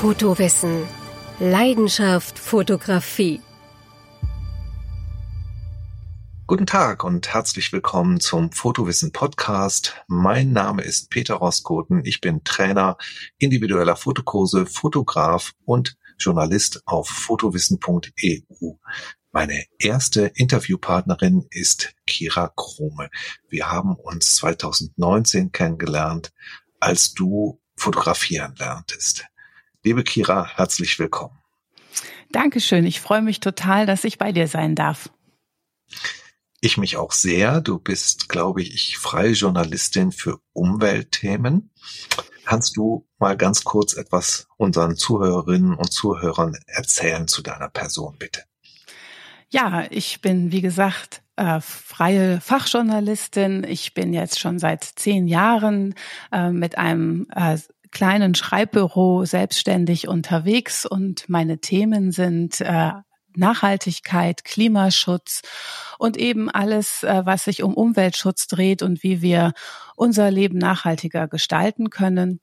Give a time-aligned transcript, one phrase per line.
[0.00, 0.86] Fotowissen.
[1.40, 3.40] Leidenschaft Fotografie.
[6.46, 9.96] Guten Tag und herzlich willkommen zum Fotowissen Podcast.
[10.06, 12.02] Mein Name ist Peter Roskoten.
[12.04, 12.96] Ich bin Trainer
[13.38, 18.74] individueller Fotokurse, Fotograf und Journalist auf fotowissen.eu.
[19.32, 23.10] Meine erste Interviewpartnerin ist Kira Krome.
[23.48, 26.32] Wir haben uns 2019 kennengelernt,
[26.78, 29.26] als du fotografieren lerntest.
[29.84, 31.38] Liebe Kira, herzlich willkommen.
[32.30, 32.84] Dankeschön.
[32.84, 35.10] Ich freue mich total, dass ich bei dir sein darf.
[36.60, 37.60] Ich mich auch sehr.
[37.60, 41.70] Du bist, glaube ich, freie Journalistin für Umweltthemen.
[42.44, 48.42] Kannst du mal ganz kurz etwas unseren Zuhörerinnen und Zuhörern erzählen zu deiner Person, bitte?
[49.50, 53.64] Ja, ich bin, wie gesagt, äh, freie Fachjournalistin.
[53.64, 55.94] Ich bin jetzt schon seit zehn Jahren
[56.32, 57.58] äh, mit einem äh,
[57.90, 62.92] kleinen Schreibbüro selbstständig unterwegs und meine Themen sind äh,
[63.36, 65.42] Nachhaltigkeit, Klimaschutz
[65.98, 69.52] und eben alles, äh, was sich um Umweltschutz dreht und wie wir
[69.96, 72.40] unser Leben nachhaltiger gestalten können.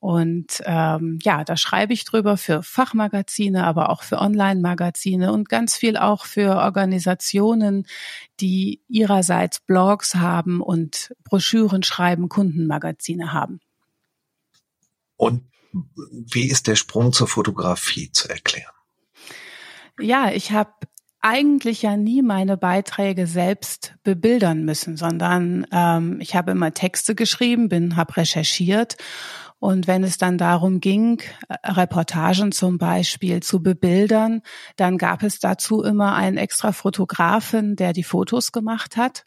[0.00, 5.76] Und ähm, ja, da schreibe ich drüber für Fachmagazine, aber auch für Online-Magazine und ganz
[5.76, 7.86] viel auch für Organisationen,
[8.40, 13.60] die ihrerseits Blogs haben und Broschüren schreiben, Kundenmagazine haben.
[15.20, 15.42] Und
[16.32, 18.72] wie ist der Sprung zur Fotografie zu erklären?
[20.00, 20.72] Ja, ich habe
[21.20, 27.68] eigentlich ja nie meine Beiträge selbst bebildern müssen, sondern ähm, ich habe immer Texte geschrieben,
[27.68, 28.96] bin, habe recherchiert
[29.58, 34.40] und wenn es dann darum ging, äh, Reportagen zum Beispiel zu bebildern,
[34.76, 39.24] dann gab es dazu immer einen extra Fotografen, der die Fotos gemacht hat.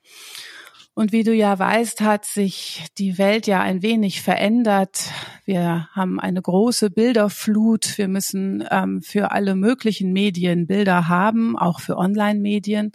[0.96, 5.10] Und wie du ja weißt, hat sich die Welt ja ein wenig verändert.
[5.44, 7.98] Wir haben eine große Bilderflut.
[7.98, 12.92] Wir müssen ähm, für alle möglichen Medien Bilder haben, auch für Online-Medien.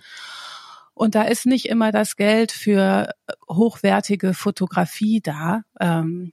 [0.95, 3.11] Und da ist nicht immer das Geld für
[3.49, 5.63] hochwertige Fotografie da.
[5.81, 6.33] Ähm,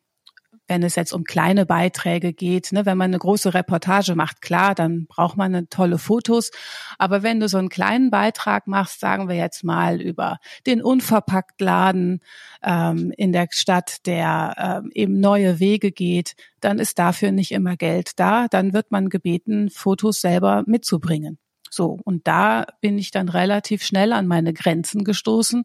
[0.67, 2.71] wenn es jetzt um kleine Beiträge geht.
[2.71, 2.85] Ne?
[2.85, 6.51] Wenn man eine große Reportage macht, klar, dann braucht man eine tolle Fotos.
[6.97, 12.21] Aber wenn du so einen kleinen Beitrag machst, sagen wir jetzt mal über den Unverpacktladen
[12.63, 17.77] ähm, in der Stadt, der ähm, eben neue Wege geht, dann ist dafür nicht immer
[17.77, 18.47] Geld da.
[18.47, 21.37] Dann wird man gebeten, Fotos selber mitzubringen.
[21.75, 25.63] So, und da bin ich dann relativ schnell an meine Grenzen gestoßen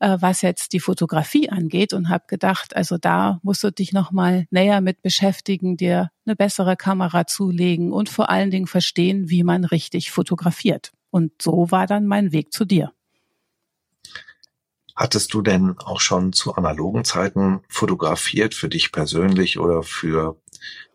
[0.00, 4.12] äh, was jetzt die Fotografie angeht und habe gedacht, also da musst du dich noch
[4.12, 9.42] mal näher mit beschäftigen, dir eine bessere Kamera zulegen und vor allen Dingen verstehen, wie
[9.42, 10.92] man richtig fotografiert.
[11.10, 12.92] Und so war dann mein Weg zu dir.
[14.94, 20.36] Hattest du denn auch schon zu analogen Zeiten fotografiert für dich persönlich oder für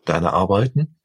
[0.04, 0.96] deine Arbeiten?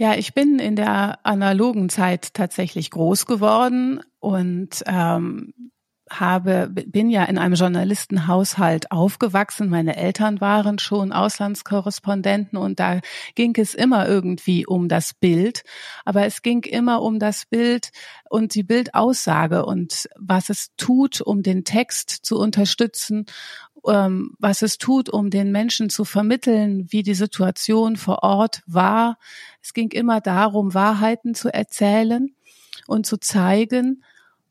[0.00, 5.52] Ja, ich bin in der analogen Zeit tatsächlich groß geworden und ähm,
[6.08, 9.68] habe, bin ja in einem Journalistenhaushalt aufgewachsen.
[9.68, 13.00] Meine Eltern waren schon Auslandskorrespondenten und da
[13.34, 15.62] ging es immer irgendwie um das Bild.
[16.04, 17.90] Aber es ging immer um das Bild
[18.30, 23.26] und die Bildaussage und was es tut, um den Text zu unterstützen,
[23.86, 29.18] ähm, was es tut, um den Menschen zu vermitteln, wie die Situation vor Ort war.
[29.62, 32.34] Es ging immer darum, Wahrheiten zu erzählen
[32.86, 34.02] und zu zeigen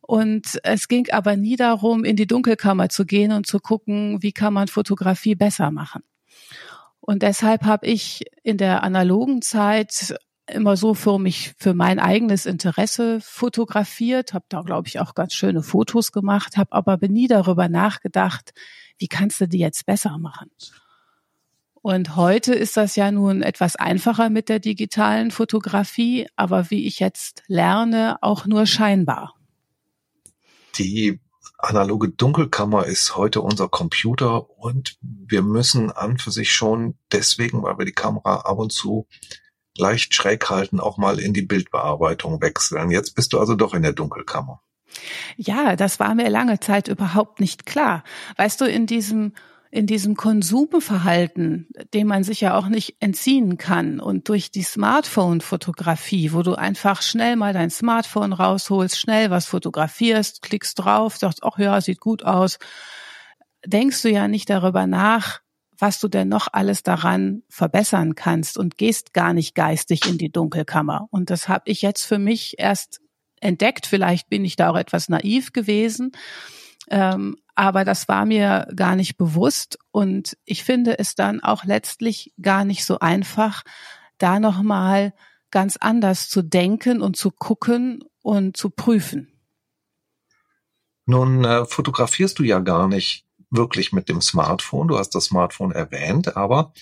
[0.08, 4.32] und es ging aber nie darum, in die Dunkelkammer zu gehen und zu gucken, wie
[4.32, 6.02] kann man Fotografie besser machen.
[7.02, 10.16] Und deshalb habe ich in der analogen Zeit
[10.50, 15.34] immer so für mich, für mein eigenes Interesse fotografiert, habe da, glaube ich, auch ganz
[15.34, 18.54] schöne Fotos gemacht, habe aber nie darüber nachgedacht,
[18.98, 20.52] wie kannst du die jetzt besser machen.
[21.82, 27.00] Und heute ist das ja nun etwas einfacher mit der digitalen Fotografie, aber wie ich
[27.00, 29.36] jetzt lerne, auch nur scheinbar.
[30.78, 31.20] Die
[31.58, 37.78] analoge Dunkelkammer ist heute unser Computer und wir müssen an für sich schon deswegen, weil
[37.78, 39.08] wir die Kamera ab und zu
[39.78, 42.92] leicht schräg halten, auch mal in die Bildbearbeitung wechseln.
[42.92, 44.62] Jetzt bist du also doch in der Dunkelkammer.
[45.38, 48.04] Ja, das war mir lange Zeit überhaupt nicht klar.
[48.38, 49.34] Weißt du, in diesem
[49.70, 56.32] in diesem Konsumverhalten, dem man sich ja auch nicht entziehen kann und durch die Smartphone-Fotografie,
[56.32, 61.60] wo du einfach schnell mal dein Smartphone rausholst, schnell was fotografierst, klickst drauf, sagst, ach
[61.60, 62.60] ja, sieht gut aus,
[63.66, 65.42] denkst du ja nicht darüber nach,
[65.78, 70.32] was du denn noch alles daran verbessern kannst und gehst gar nicht geistig in die
[70.32, 71.08] Dunkelkammer.
[71.12, 73.02] Und das habe ich jetzt für mich erst
[73.42, 73.86] entdeckt.
[73.86, 76.12] Vielleicht bin ich da auch etwas naiv gewesen.
[76.90, 82.32] Ähm, aber das war mir gar nicht bewusst und ich finde es dann auch letztlich
[82.40, 83.64] gar nicht so einfach,
[84.20, 85.14] da nochmal
[85.52, 89.32] ganz anders zu denken und zu gucken und zu prüfen.
[91.06, 94.90] Nun äh, fotografierst du ja gar nicht wirklich mit dem Smartphone.
[94.90, 96.74] Du hast das Smartphone erwähnt, aber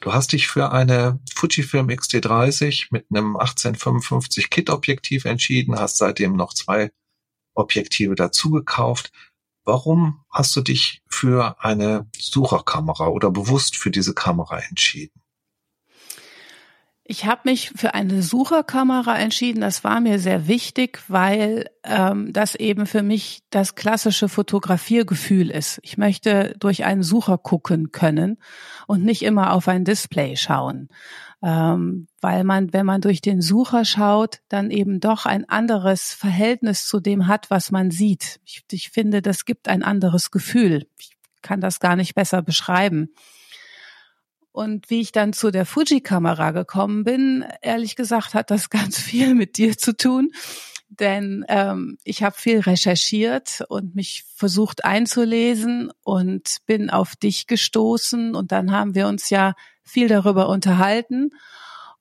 [0.00, 6.54] du hast dich für eine Fujifilm X-T30 mit einem 1855 Kit-Objektiv entschieden, hast seitdem noch
[6.54, 6.90] zwei
[7.54, 9.12] Objektive dazu gekauft.
[9.64, 15.19] Warum hast du dich für eine Sucherkamera oder bewusst für diese Kamera entschieden?
[17.10, 19.62] Ich habe mich für eine Sucherkamera entschieden.
[19.62, 25.80] Das war mir sehr wichtig, weil ähm, das eben für mich das klassische Fotografiergefühl ist.
[25.82, 28.38] Ich möchte durch einen Sucher gucken können
[28.86, 30.88] und nicht immer auf ein Display schauen,
[31.42, 36.86] ähm, weil man, wenn man durch den Sucher schaut, dann eben doch ein anderes Verhältnis
[36.86, 38.38] zu dem hat, was man sieht.
[38.44, 40.86] Ich, ich finde, das gibt ein anderes Gefühl.
[40.96, 43.08] Ich kann das gar nicht besser beschreiben.
[44.52, 49.34] Und wie ich dann zu der Fuji-Kamera gekommen bin, ehrlich gesagt, hat das ganz viel
[49.34, 50.32] mit dir zu tun.
[50.88, 58.34] Denn ähm, ich habe viel recherchiert und mich versucht einzulesen und bin auf dich gestoßen.
[58.34, 59.54] Und dann haben wir uns ja
[59.84, 61.30] viel darüber unterhalten.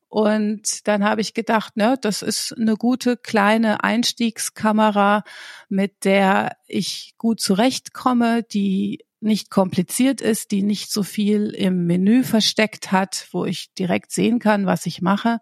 [0.07, 5.23] Und dann habe ich gedacht, ne, das ist eine gute kleine Einstiegskamera,
[5.69, 12.23] mit der ich gut zurechtkomme, die nicht kompliziert ist, die nicht so viel im Menü
[12.23, 15.39] versteckt hat, wo ich direkt sehen kann, was ich mache.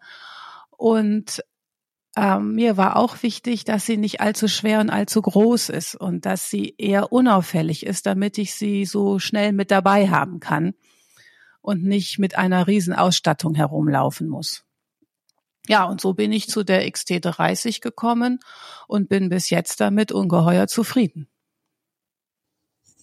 [0.71, 1.43] Und
[2.15, 6.25] ähm, mir war auch wichtig, dass sie nicht allzu schwer und allzu groß ist und
[6.25, 10.73] dass sie eher unauffällig ist, damit ich sie so schnell mit dabei haben kann
[11.61, 14.63] und nicht mit einer riesen Ausstattung herumlaufen muss.
[15.67, 18.39] Ja, und so bin ich zu der XT30 gekommen
[18.87, 21.27] und bin bis jetzt damit ungeheuer zufrieden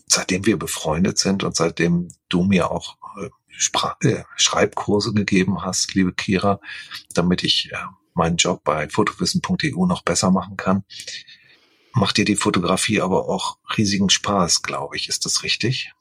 [0.07, 5.95] seitdem wir befreundet sind und seitdem du mir auch äh, Spra äh, Schreibkurse gegeben hast,
[5.95, 6.61] liebe Kira,
[7.15, 7.77] damit ich äh,
[8.15, 10.85] meinen Job bei fotowissen.eu noch besser machen kann,
[11.93, 15.09] macht dir die Fotografie aber auch riesigen Spaß, glaube ich.
[15.09, 15.93] Ist das richtig?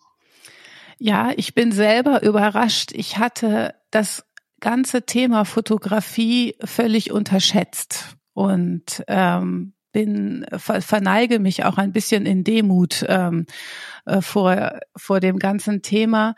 [0.99, 2.91] Ja, ich bin selber überrascht.
[2.93, 4.25] Ich hatte das
[4.59, 13.05] ganze Thema Fotografie völlig unterschätzt und ähm, bin verneige mich auch ein bisschen in Demut
[13.07, 13.45] ähm,
[14.05, 16.35] äh, vor vor dem ganzen Thema,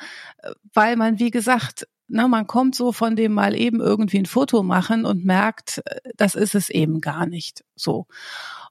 [0.74, 4.62] weil man wie gesagt, na, man kommt so von dem mal eben irgendwie ein Foto
[4.62, 8.06] machen und merkt, äh, das ist es eben gar nicht so.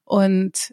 [0.05, 0.73] Und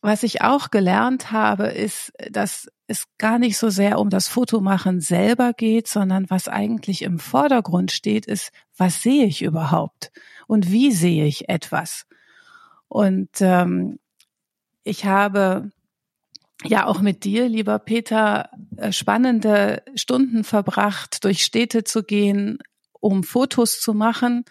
[0.00, 5.00] was ich auch gelernt habe, ist, dass es gar nicht so sehr um das Fotomachen
[5.00, 10.12] selber geht, sondern was eigentlich im Vordergrund steht, ist, was sehe ich überhaupt
[10.46, 12.06] und wie sehe ich etwas?
[12.88, 13.98] Und ähm,
[14.82, 15.70] ich habe
[16.64, 22.58] ja auch mit dir, lieber Peter, äh, spannende Stunden verbracht, durch Städte zu gehen,
[23.00, 24.44] um Fotos zu machen.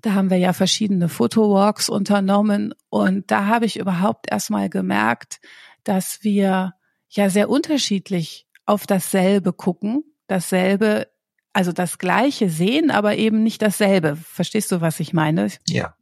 [0.00, 5.40] Da haben wir ja verschiedene Fotowalks unternommen und da habe ich überhaupt erstmal gemerkt,
[5.82, 6.74] dass wir
[7.08, 11.08] ja sehr unterschiedlich auf dasselbe gucken, dasselbe,
[11.54, 14.16] also das gleiche sehen, aber eben nicht dasselbe.
[14.16, 15.48] Verstehst du, was ich meine?
[15.68, 15.94] Ja.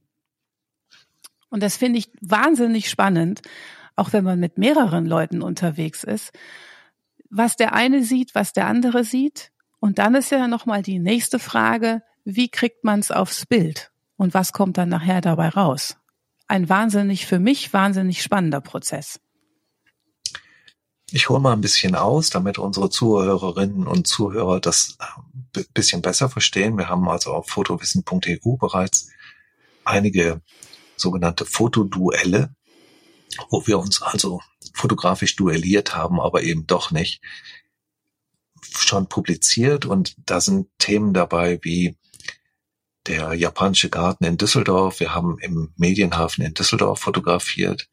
[1.53, 3.43] Und das finde ich wahnsinnig spannend,
[3.95, 6.33] auch wenn man mit mehreren Leuten unterwegs ist,
[7.29, 9.53] was der eine sieht, was der andere sieht.
[9.79, 13.93] Und dann ist ja nochmal die nächste Frage, wie kriegt man es aufs Bild?
[14.17, 15.99] Und was kommt dann nachher dabei raus?
[16.49, 19.21] Ein wahnsinnig, für mich wahnsinnig spannender Prozess.
[21.11, 26.01] Ich hole mal ein bisschen aus, damit unsere Zuhörerinnen und Zuhörer das ein äh, bisschen
[26.01, 26.79] besser verstehen.
[26.79, 29.11] Wir haben also auf fotowissen.eu bereits
[29.85, 30.41] einige
[31.03, 32.55] sogenannte Fotoduelle,
[33.51, 34.41] wo wir uns also
[34.75, 37.21] fotografisch duelliert haben, aber eben doch nicht,
[38.63, 41.97] schon publiziert und da sind Themen dabei wie
[43.07, 45.01] der japanische Garten in Düsseldorf.
[45.01, 47.89] Wir haben im Medienhafen in Düsseldorf fotografiert.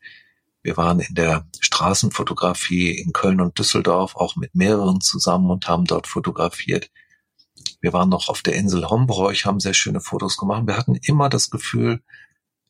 [0.61, 5.85] Wir waren in der Straßenfotografie in Köln und Düsseldorf auch mit mehreren zusammen und haben
[5.85, 6.91] dort fotografiert.
[7.81, 10.67] Wir waren noch auf der Insel Hombroich, haben sehr schöne Fotos gemacht.
[10.67, 12.03] Wir hatten immer das Gefühl,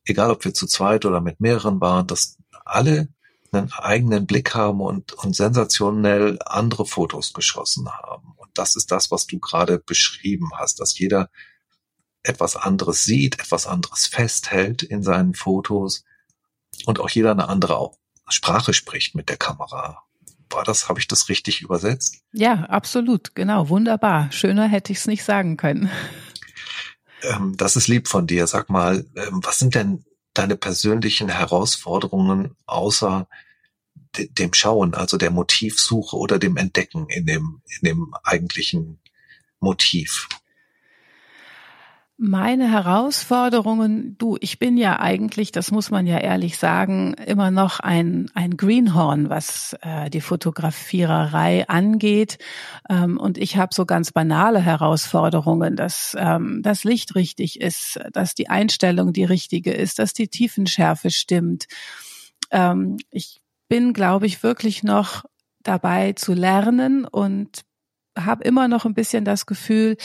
[0.09, 3.09] egal ob wir zu zweit oder mit mehreren waren, dass alle
[3.51, 8.33] einen eigenen Blick haben und, und sensationell andere Fotos geschossen haben.
[8.37, 11.29] Und das ist das, was du gerade beschrieben hast, dass jeder
[12.23, 16.03] etwas anderes sieht, etwas anderes festhält in seinen Fotos
[16.85, 17.91] und auch jeder eine andere
[18.27, 20.03] Sprache spricht mit der Kamera.
[20.51, 22.21] War das, habe ich das richtig übersetzt?
[22.33, 24.31] Ja, absolut, genau, wunderbar.
[24.31, 25.89] Schöner hätte ich es nicht sagen können.
[27.23, 28.47] Ähm, das ist lieb von dir.
[28.47, 33.27] Sag mal, ähm, was sind denn deine persönlichen Herausforderungen außer
[34.17, 38.99] de dem Schauen, also der Motivsuche oder dem Entdecken in dem, in dem eigentlichen
[39.59, 40.27] Motiv?
[42.21, 47.79] Meine Herausforderungen, du, ich bin ja eigentlich, das muss man ja ehrlich sagen, immer noch
[47.79, 52.37] ein, ein Greenhorn, was äh, die Fotografiererei angeht.
[52.89, 58.35] Ähm, und ich habe so ganz banale Herausforderungen, dass ähm, das Licht richtig ist, dass
[58.35, 61.67] die Einstellung die richtige ist, dass die Tiefenschärfe stimmt.
[62.51, 65.23] Ähm, ich bin, glaube ich, wirklich noch
[65.63, 67.61] dabei zu lernen und
[68.17, 69.95] habe immer noch ein bisschen das Gefühl,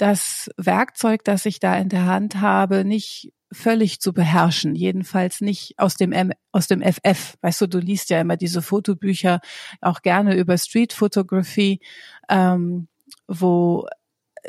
[0.00, 5.74] das Werkzeug, das ich da in der Hand habe, nicht völlig zu beherrschen, jedenfalls nicht
[5.76, 7.36] aus dem M aus dem FF.
[7.42, 9.40] Weißt du, du liest ja immer diese Fotobücher
[9.80, 11.80] auch gerne über Street Photography,
[12.28, 12.88] ähm,
[13.26, 13.86] wo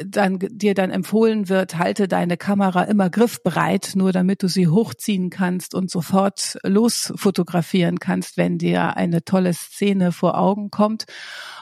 [0.06, 5.30] dann dir dann empfohlen wird, halte deine Kamera immer griffbereit, nur damit du sie hochziehen
[5.30, 11.06] kannst und sofort losfotografieren kannst, wenn dir eine tolle Szene vor Augen kommt.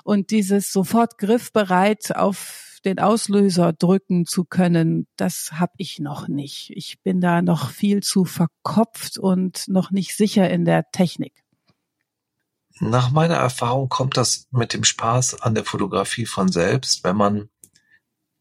[0.03, 6.71] Und dieses sofort griffbereit auf den Auslöser drücken zu können, das habe ich noch nicht.
[6.75, 11.43] Ich bin da noch viel zu verkopft und noch nicht sicher in der Technik.
[12.79, 17.49] Nach meiner Erfahrung kommt das mit dem Spaß an der Fotografie von selbst, wenn man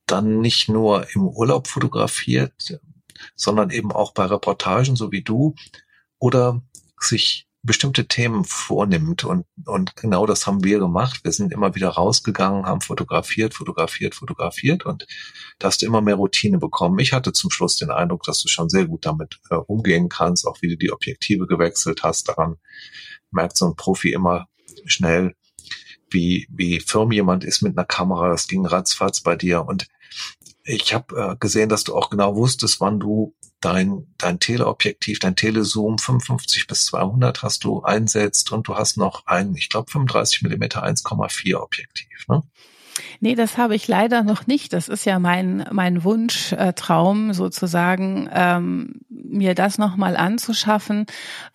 [0.07, 2.81] dann nicht nur im Urlaub fotografiert,
[3.35, 5.55] sondern eben auch bei Reportagen, so wie du,
[6.19, 6.63] oder
[7.01, 11.21] sich bestimmte Themen vornimmt und, und genau das haben wir gemacht.
[11.25, 15.07] Wir sind immer wieder rausgegangen, haben fotografiert, fotografiert, fotografiert und
[15.59, 16.99] da hast du immer mehr Routine bekommen.
[17.01, 20.47] Ich hatte zum Schluss den Eindruck, dass du schon sehr gut damit äh, umgehen kannst,
[20.47, 22.29] auch wie du die Objektive gewechselt hast.
[22.29, 22.57] Daran
[23.31, 24.47] merkt so ein Profi immer
[24.85, 25.35] schnell,
[26.11, 28.29] wie, wie firm jemand ist mit einer Kamera.
[28.29, 29.89] Das ging ratzfatz bei dir und
[30.65, 35.37] ich habe äh, gesehen, dass du auch genau wusstest, wann du dein, dein Teleobjektiv, dein
[35.37, 40.43] Telezoom 55 bis 200 hast du einsetzt und du hast noch ein, ich glaube 35
[40.43, 42.27] Millimeter 1,4 Objektiv.
[42.29, 42.43] Ne?
[43.21, 44.73] Nee, das habe ich leider noch nicht.
[44.73, 51.07] Das ist ja mein, mein Wunschtraum sozusagen, ähm, mir das nochmal anzuschaffen,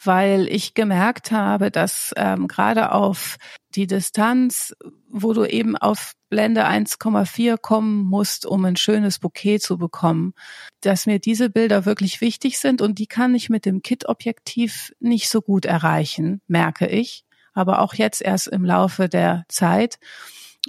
[0.03, 3.37] weil ich gemerkt habe, dass ähm, gerade auf
[3.75, 4.75] die Distanz,
[5.09, 10.33] wo du eben auf Blende 1,4 kommen musst, um ein schönes Bouquet zu bekommen,
[10.81, 15.29] dass mir diese Bilder wirklich wichtig sind und die kann ich mit dem Kit-Objektiv nicht
[15.29, 17.23] so gut erreichen, merke ich.
[17.53, 19.99] Aber auch jetzt erst im Laufe der Zeit.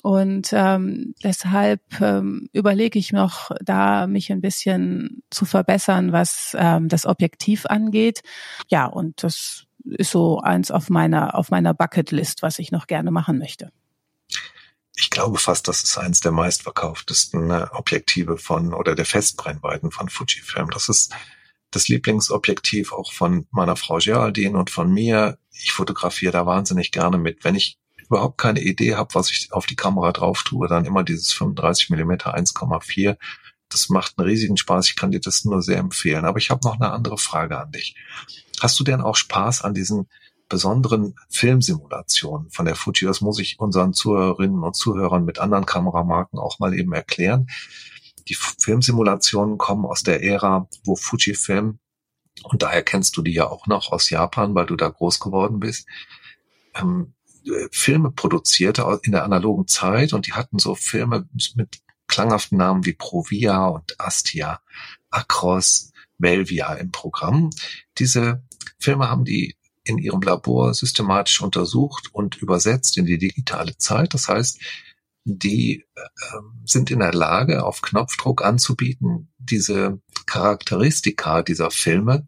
[0.03, 6.89] Und ähm, deshalb ähm, überlege ich noch, da mich ein bisschen zu verbessern, was ähm,
[6.89, 8.23] das Objektiv angeht.
[8.69, 13.11] Ja, und das ist so eins auf meiner auf meiner Bucketlist, was ich noch gerne
[13.11, 13.71] machen möchte.
[14.97, 20.09] Ich glaube fast, das ist eins der meistverkauftesten äh, Objektive von oder der Festbrennweiten von
[20.09, 20.71] Fujifilm.
[20.71, 21.13] Das ist
[21.71, 25.39] das Lieblingsobjektiv auch von meiner Frau Geraldine und von mir.
[25.53, 27.45] Ich fotografiere da wahnsinnig gerne mit.
[27.45, 27.79] Wenn ich
[28.15, 31.91] überhaupt keine Idee habe, was ich auf die Kamera drauf tue, dann immer dieses 35
[31.91, 33.17] mm 1,4.
[33.69, 34.89] Das macht einen riesigen Spaß.
[34.89, 36.25] Ich kann dir das nur sehr empfehlen.
[36.25, 37.97] Aber ich habe noch eine andere Frage an dich.
[38.61, 40.09] Hast du denn auch Spaß an diesen
[40.49, 43.09] besonderen Filmsimulationen von der Fuji?
[43.09, 47.49] Das muss ich unseren Zuhörerinnen und Zuhörern mit anderen Kameramarken auch mal eben erklären.
[48.29, 51.81] Die Filmsimulationen kommen aus der Ära, wo Fujifilm,
[52.45, 55.61] und daher kennst du die ja auch noch aus Japan, weil du da groß geworden
[55.61, 55.87] bist,
[56.75, 57.15] ähm,
[57.71, 62.93] Filme produzierte in der analogen Zeit und die hatten so Filme mit klanghaften Namen wie
[62.93, 64.61] Provia und Astia,
[65.11, 67.51] Acros, Melvia im Programm.
[67.99, 68.43] Diese
[68.79, 74.15] Filme haben die in ihrem Labor systematisch untersucht und übersetzt in die digitale Zeit.
[74.15, 74.61] Das heißt,
[75.25, 76.01] die äh,
[76.65, 82.27] sind in der Lage, auf Knopfdruck anzubieten, diese Charakteristika dieser Filme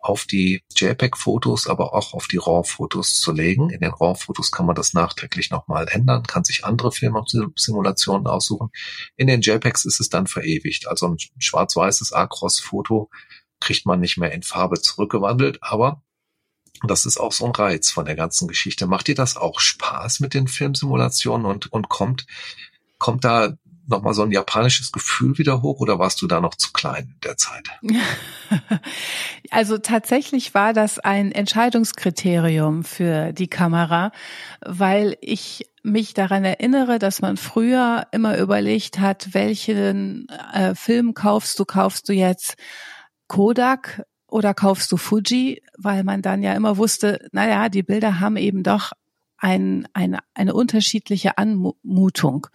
[0.00, 3.70] auf die JPEG-Fotos, aber auch auf die RAW-Fotos zu legen.
[3.70, 8.70] In den RAW-Fotos kann man das nachträglich nochmal ändern, kann sich andere Filmsimulationen aussuchen.
[9.16, 10.88] In den JPEGs ist es dann verewigt.
[10.88, 13.10] Also ein schwarz-weißes Acros-Foto
[13.60, 16.02] kriegt man nicht mehr in Farbe zurückgewandelt, aber
[16.86, 18.86] das ist auch so ein Reiz von der ganzen Geschichte.
[18.86, 22.26] Macht dir das auch Spaß mit den Filmsimulationen und, und kommt,
[22.98, 23.54] kommt da
[23.90, 27.20] nochmal so ein japanisches Gefühl wieder hoch oder warst du da noch zu klein in
[27.24, 27.68] der Zeit?
[29.52, 34.12] Also tatsächlich war das ein Entscheidungskriterium für die Kamera,
[34.64, 41.58] weil ich mich daran erinnere, dass man früher immer überlegt hat, welchen äh, Film kaufst
[41.58, 41.64] du?
[41.64, 42.56] Kaufst du jetzt
[43.26, 45.62] Kodak oder kaufst du Fuji?
[45.76, 48.92] Weil man dann ja immer wusste, naja, die Bilder haben eben doch
[49.38, 52.46] ein, eine, eine unterschiedliche Anmutung.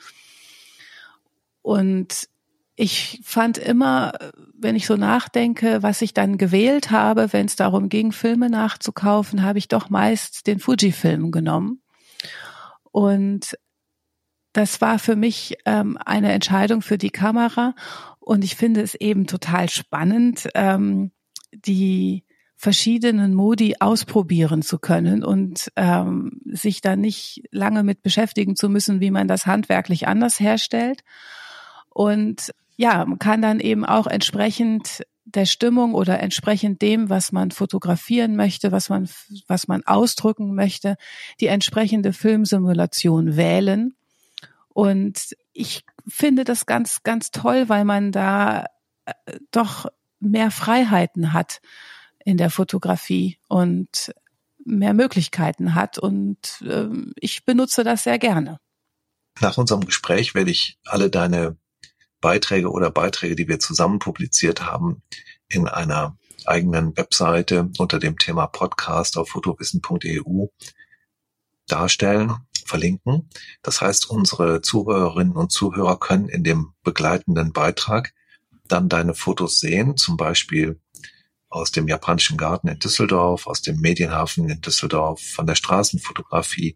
[1.65, 2.29] Und
[2.75, 4.11] ich fand immer,
[4.53, 9.41] wenn ich so nachdenke, was ich dann gewählt habe, wenn es darum ging, Filme nachzukaufen,
[9.41, 11.81] habe ich doch meist den Fuji-Film genommen.
[12.91, 13.57] Und
[14.53, 17.73] das war für mich ähm, eine Entscheidung für die Kamera.
[18.19, 21.13] Und ich finde es eben total spannend, ähm,
[21.51, 28.69] die verschiedenen Modi ausprobieren zu können und ähm, sich da nicht lange mit beschäftigen zu
[28.69, 31.01] müssen, wie man das handwerklich anders herstellt.
[31.95, 37.51] Und ja, man kann dann eben auch entsprechend der Stimmung oder entsprechend dem, was man
[37.51, 39.07] fotografieren möchte, was man,
[39.47, 40.97] was man ausdrücken möchte,
[41.39, 43.95] die entsprechende Filmsimulation wählen.
[44.67, 48.65] Und ich finde das ganz, ganz toll, weil man da
[49.05, 49.85] äh, doch
[50.19, 51.61] mehr Freiheiten hat
[52.25, 54.13] in der Fotografie und
[54.65, 55.97] mehr Möglichkeiten hat.
[55.97, 58.59] Und äh, ich benutze das sehr gerne.
[59.39, 61.55] Nach unserem Gespräch werde ich alle deine
[62.25, 65.03] Beiträge oder Beiträge, die wir zusammen publiziert haben,
[65.47, 70.47] in einer eigenen Webseite unter dem Thema Podcast auf fotowissen.eu
[71.67, 72.33] darstellen,
[72.65, 73.29] verlinken.
[73.61, 78.11] Das heißt, unsere Zuhörerinnen und Zuhörer können in dem begleitenden Beitrag
[78.67, 80.79] dann deine Fotos sehen, zum Beispiel
[81.49, 86.75] aus dem japanischen Garten in Düsseldorf, aus dem Medienhafen in Düsseldorf, von der Straßenfotografie.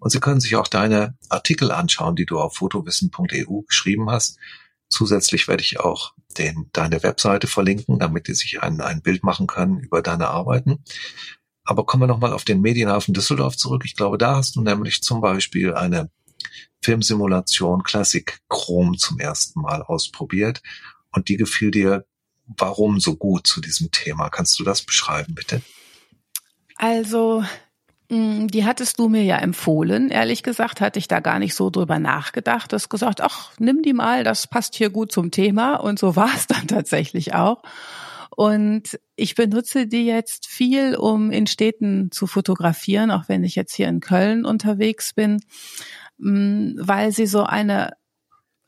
[0.00, 4.38] Und Sie können sich auch deine Artikel anschauen, die du auf fotowissen.eu geschrieben hast.
[4.88, 9.46] Zusätzlich werde ich auch den, deine Webseite verlinken, damit die sich ein, ein Bild machen
[9.46, 10.82] können über deine Arbeiten.
[11.64, 13.82] Aber kommen wir nochmal auf den Medienhafen Düsseldorf zurück.
[13.84, 16.10] Ich glaube, da hast du nämlich zum Beispiel eine
[16.82, 20.62] Filmsimulation Classic Chrome zum ersten Mal ausprobiert
[21.12, 22.06] und die gefiel dir
[22.56, 24.30] warum so gut zu diesem Thema?
[24.30, 25.62] Kannst du das beschreiben, bitte?
[26.76, 27.44] Also,
[28.10, 30.08] die hattest du mir ja empfohlen.
[30.10, 32.72] Ehrlich gesagt hatte ich da gar nicht so drüber nachgedacht.
[32.72, 35.76] Du hast gesagt, ach, nimm die mal, das passt hier gut zum Thema.
[35.76, 37.62] Und so war es dann tatsächlich auch.
[38.34, 43.74] Und ich benutze die jetzt viel, um in Städten zu fotografieren, auch wenn ich jetzt
[43.74, 45.40] hier in Köln unterwegs bin,
[46.18, 47.94] mm, weil sie so eine,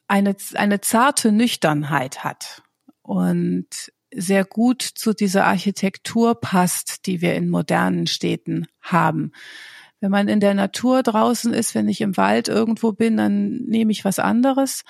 [0.08, 2.62] eine, eine zarte Nüchternheit hat
[3.02, 9.32] und sehr gut zu dieser Architektur passt, die wir in modernen Städten haben.
[10.00, 13.92] Wenn man in der Natur draußen ist, wenn ich im Wald irgendwo bin, dann nehme
[13.92, 14.84] ich was anderes.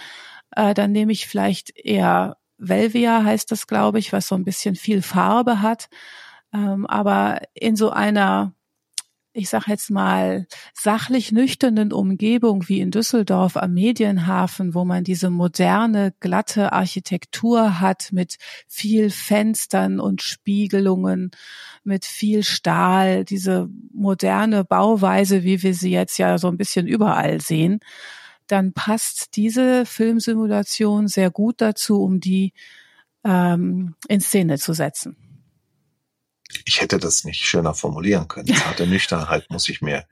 [0.55, 4.77] Äh, dann nehme ich vielleicht eher Velvia, heißt das, glaube ich, was so ein bisschen
[4.77, 5.89] viel Farbe hat.
[6.53, 8.55] Ähm, aber in so einer
[9.33, 15.31] ich sage jetzt mal, sachlich nüchternen Umgebung wie in Düsseldorf am Medienhafen, wo man diese
[15.31, 21.31] moderne, glatte Architektur hat mit viel Fenstern und Spiegelungen,
[21.85, 27.41] mit viel Stahl, diese moderne Bauweise, wie wir sie jetzt ja so ein bisschen überall
[27.41, 27.79] sehen,
[28.49, 32.53] dann passt diese Filmsimulation sehr gut dazu, um die
[33.25, 35.30] ähm, in Szene zu setzen
[36.65, 38.55] ich hätte das nicht schöner formulieren können.
[38.55, 40.07] Zarte Nüchternheit muss ich mir,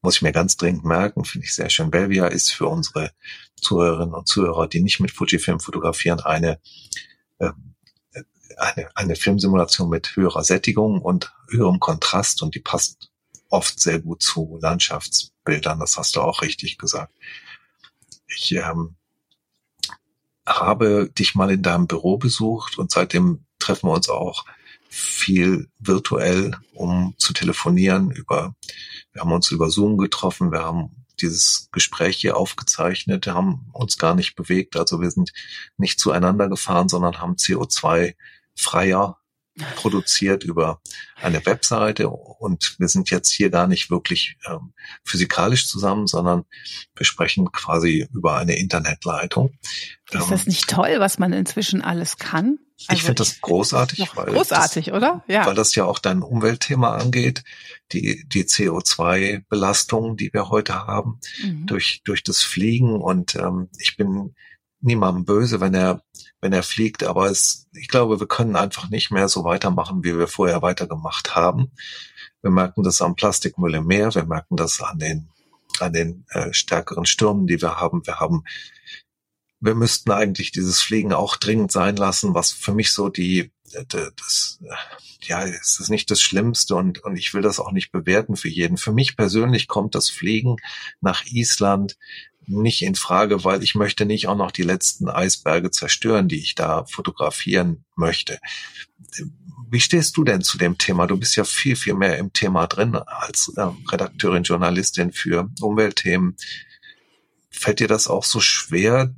[0.00, 1.90] muss ich mir ganz dringend merken, finde ich sehr schön.
[1.90, 3.12] Belvia ist für unsere
[3.60, 6.60] Zuhörerinnen und Zuhörer, die nicht mit Fujifilm fotografieren, eine,
[7.38, 7.50] äh,
[8.56, 13.10] eine, eine Filmsimulation mit höherer Sättigung und höherem Kontrast und die passt
[13.48, 15.78] oft sehr gut zu Landschaftsbildern.
[15.78, 17.14] Das hast du auch richtig gesagt.
[18.26, 18.96] Ich ähm,
[20.46, 24.44] habe dich mal in deinem Büro besucht und seitdem treffen wir uns auch
[24.92, 28.10] viel virtuell, um zu telefonieren.
[28.10, 28.54] Über,
[29.12, 33.96] wir haben uns über Zoom getroffen, wir haben dieses Gespräch hier aufgezeichnet, wir haben uns
[33.96, 34.76] gar nicht bewegt.
[34.76, 35.32] Also wir sind
[35.78, 38.14] nicht zueinander gefahren, sondern haben CO2
[38.54, 39.18] freier
[39.76, 40.80] produziert über
[41.16, 44.72] eine Webseite und wir sind jetzt hier gar nicht wirklich ähm,
[45.04, 46.44] physikalisch zusammen, sondern
[46.96, 49.58] wir sprechen quasi über eine Internetleitung.
[50.10, 52.58] Ist das nicht toll, was man inzwischen alles kann?
[52.88, 55.24] Also ich finde das großartig, weil großartig, das, oder?
[55.26, 55.46] Ja.
[55.46, 57.44] Weil das ja auch dein Umweltthema angeht,
[57.92, 61.66] die die CO2-Belastung, die wir heute haben mhm.
[61.66, 64.34] durch durch das Fliegen und ähm, ich bin
[64.80, 66.02] niemandem böse, wenn er
[66.40, 70.18] wenn er fliegt, aber es, ich glaube, wir können einfach nicht mehr so weitermachen, wie
[70.18, 71.70] wir vorher weitergemacht haben.
[72.42, 75.28] Wir merken das am Plastikmüll im Meer, wir merken das an den
[75.80, 78.06] an den äh, stärkeren Stürmen, die wir haben.
[78.06, 78.44] Wir haben
[79.62, 83.52] wir müssten eigentlich dieses Fliegen auch dringend sein lassen, was für mich so die,
[83.88, 84.58] das,
[85.22, 88.48] ja, es ist nicht das Schlimmste und, und ich will das auch nicht bewerten für
[88.48, 88.76] jeden.
[88.76, 90.56] Für mich persönlich kommt das Fliegen
[91.00, 91.96] nach Island
[92.48, 96.56] nicht in Frage, weil ich möchte nicht auch noch die letzten Eisberge zerstören, die ich
[96.56, 98.40] da fotografieren möchte.
[99.70, 101.06] Wie stehst du denn zu dem Thema?
[101.06, 106.36] Du bist ja viel, viel mehr im Thema drin als äh, Redakteurin, Journalistin für Umweltthemen.
[107.48, 109.14] Fällt dir das auch so schwer,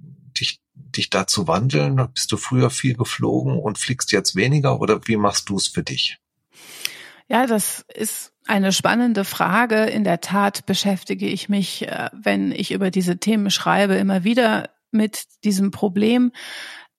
[0.75, 2.09] dich, da zu wandeln?
[2.13, 5.83] Bist du früher viel geflogen und fliegst jetzt weniger oder wie machst du es für
[5.83, 6.19] dich?
[7.29, 9.85] Ja, das ist eine spannende Frage.
[9.85, 14.71] In der Tat beschäftige ich mich, äh, wenn ich über diese Themen schreibe, immer wieder
[14.91, 16.33] mit diesem Problem.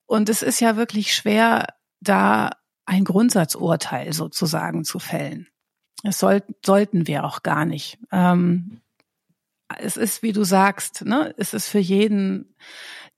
[0.05, 1.67] Und es ist ja wirklich schwer,
[2.01, 2.51] da
[2.85, 5.47] ein Grundsatzurteil sozusagen zu fällen.
[6.03, 7.97] Das soll, sollten wir auch gar nicht.
[8.11, 8.81] Ähm,
[9.77, 12.55] es ist, wie du sagst, ne, es ist für jeden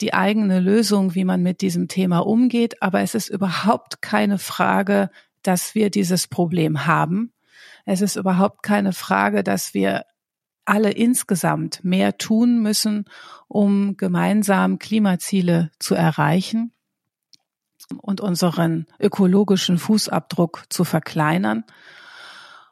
[0.01, 2.81] die eigene Lösung, wie man mit diesem Thema umgeht.
[2.81, 5.09] Aber es ist überhaupt keine Frage,
[5.41, 7.31] dass wir dieses Problem haben.
[7.85, 10.03] Es ist überhaupt keine Frage, dass wir
[10.65, 13.05] alle insgesamt mehr tun müssen,
[13.47, 16.73] um gemeinsam Klimaziele zu erreichen
[18.01, 21.63] und unseren ökologischen Fußabdruck zu verkleinern.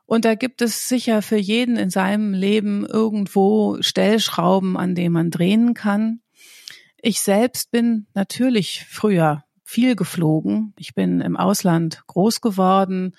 [0.06, 5.32] Und da gibt es sicher für jeden in seinem Leben irgendwo Stellschrauben, an denen man
[5.32, 6.20] drehen kann.
[7.08, 10.74] Ich selbst bin natürlich früher viel geflogen.
[10.76, 13.16] Ich bin im Ausland groß geworden.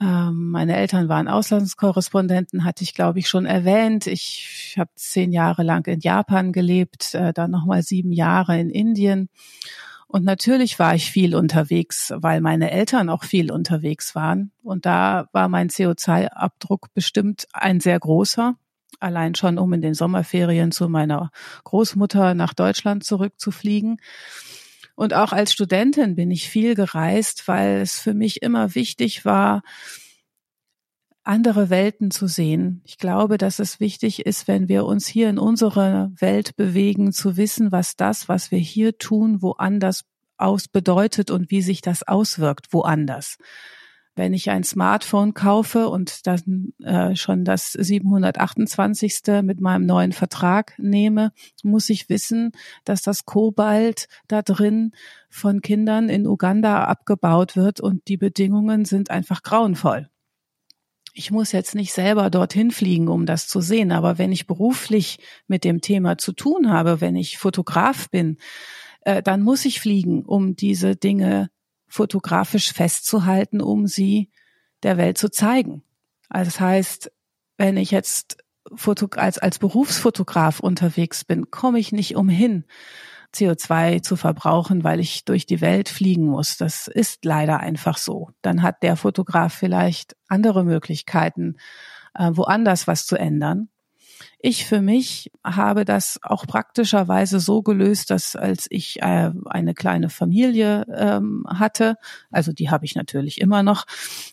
[0.00, 4.06] Ähm, meine Eltern waren Auslandskorrespondenten, hatte ich, glaube ich, schon erwähnt.
[4.06, 9.28] Ich habe zehn Jahre lang in Japan gelebt, äh, dann nochmal sieben Jahre in Indien.
[10.06, 14.50] Und natürlich war ich viel unterwegs, weil meine Eltern auch viel unterwegs waren.
[14.62, 18.56] Und da war mein CO2-Abdruck bestimmt ein sehr großer.
[18.98, 21.30] Allein schon, um in den Sommerferien zu meiner
[21.64, 24.00] Großmutter nach Deutschland zurückzufliegen.
[24.94, 29.62] Und auch als Studentin bin ich viel gereist, weil es für mich immer wichtig war,
[31.22, 32.82] andere Welten zu sehen.
[32.84, 37.36] Ich glaube, dass es wichtig ist, wenn wir uns hier in unserer Welt bewegen, zu
[37.36, 40.04] wissen, was das, was wir hier tun, woanders
[40.36, 43.36] aus bedeutet und wie sich das auswirkt woanders.
[44.20, 49.22] Wenn ich ein Smartphone kaufe und dann äh, schon das 728.
[49.42, 52.52] mit meinem neuen Vertrag nehme, muss ich wissen,
[52.84, 54.92] dass das Kobalt da drin
[55.30, 60.10] von Kindern in Uganda abgebaut wird und die Bedingungen sind einfach grauenvoll
[61.14, 65.18] ich muss jetzt nicht selber dorthin fliegen, um das zu sehen, aber wenn ich beruflich
[65.48, 68.36] mit dem Thema zu tun habe, wenn ich Fotograf bin,
[69.00, 71.50] äh, dann muss ich fliegen, um diese Dinge
[71.90, 74.30] fotografisch festzuhalten, um sie
[74.82, 75.82] der Welt zu zeigen.
[76.30, 77.12] Also das heißt,
[77.58, 78.38] wenn ich jetzt
[79.16, 82.64] als, als Berufsfotograf unterwegs bin, komme ich nicht umhin,
[83.34, 86.56] CO2 zu verbrauchen, weil ich durch die Welt fliegen muss.
[86.56, 88.30] Das ist leider einfach so.
[88.42, 91.56] Dann hat der Fotograf vielleicht andere Möglichkeiten,
[92.14, 93.68] äh, woanders was zu ändern.
[94.42, 100.08] Ich für mich habe das auch praktischerweise so gelöst, dass als ich äh, eine kleine
[100.08, 101.96] Familie ähm, hatte,
[102.30, 103.84] also die habe ich natürlich immer noch,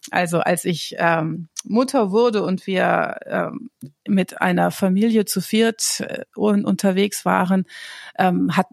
[0.09, 3.69] also als ich ähm, Mutter wurde und wir ähm,
[4.07, 7.65] mit einer Familie zu viert äh, unterwegs waren,
[8.17, 8.67] ähm, hat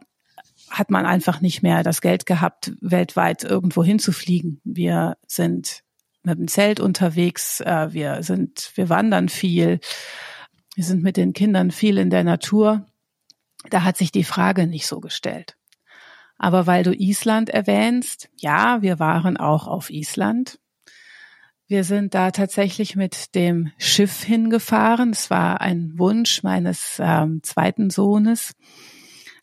[0.71, 4.61] hat man einfach nicht mehr das Geld gehabt, weltweit irgendwo hinzufliegen.
[4.65, 5.85] Wir sind
[6.25, 9.79] mit dem Zelt unterwegs, äh, wir sind, wir wandern viel,
[10.75, 12.87] wir sind mit den Kindern viel in der Natur.
[13.71, 15.57] Da hat sich die Frage nicht so gestellt.
[16.37, 20.59] Aber weil du Island erwähnst, ja, wir waren auch auf Island.
[21.67, 25.11] Wir sind da tatsächlich mit dem Schiff hingefahren.
[25.11, 28.55] Es war ein Wunsch meines ähm, zweiten Sohnes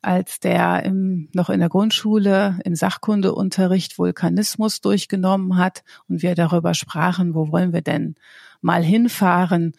[0.01, 6.73] als der im, noch in der Grundschule im Sachkundeunterricht Vulkanismus durchgenommen hat und wir darüber
[6.73, 8.15] sprachen, wo wollen wir denn
[8.61, 9.73] mal hinfahren?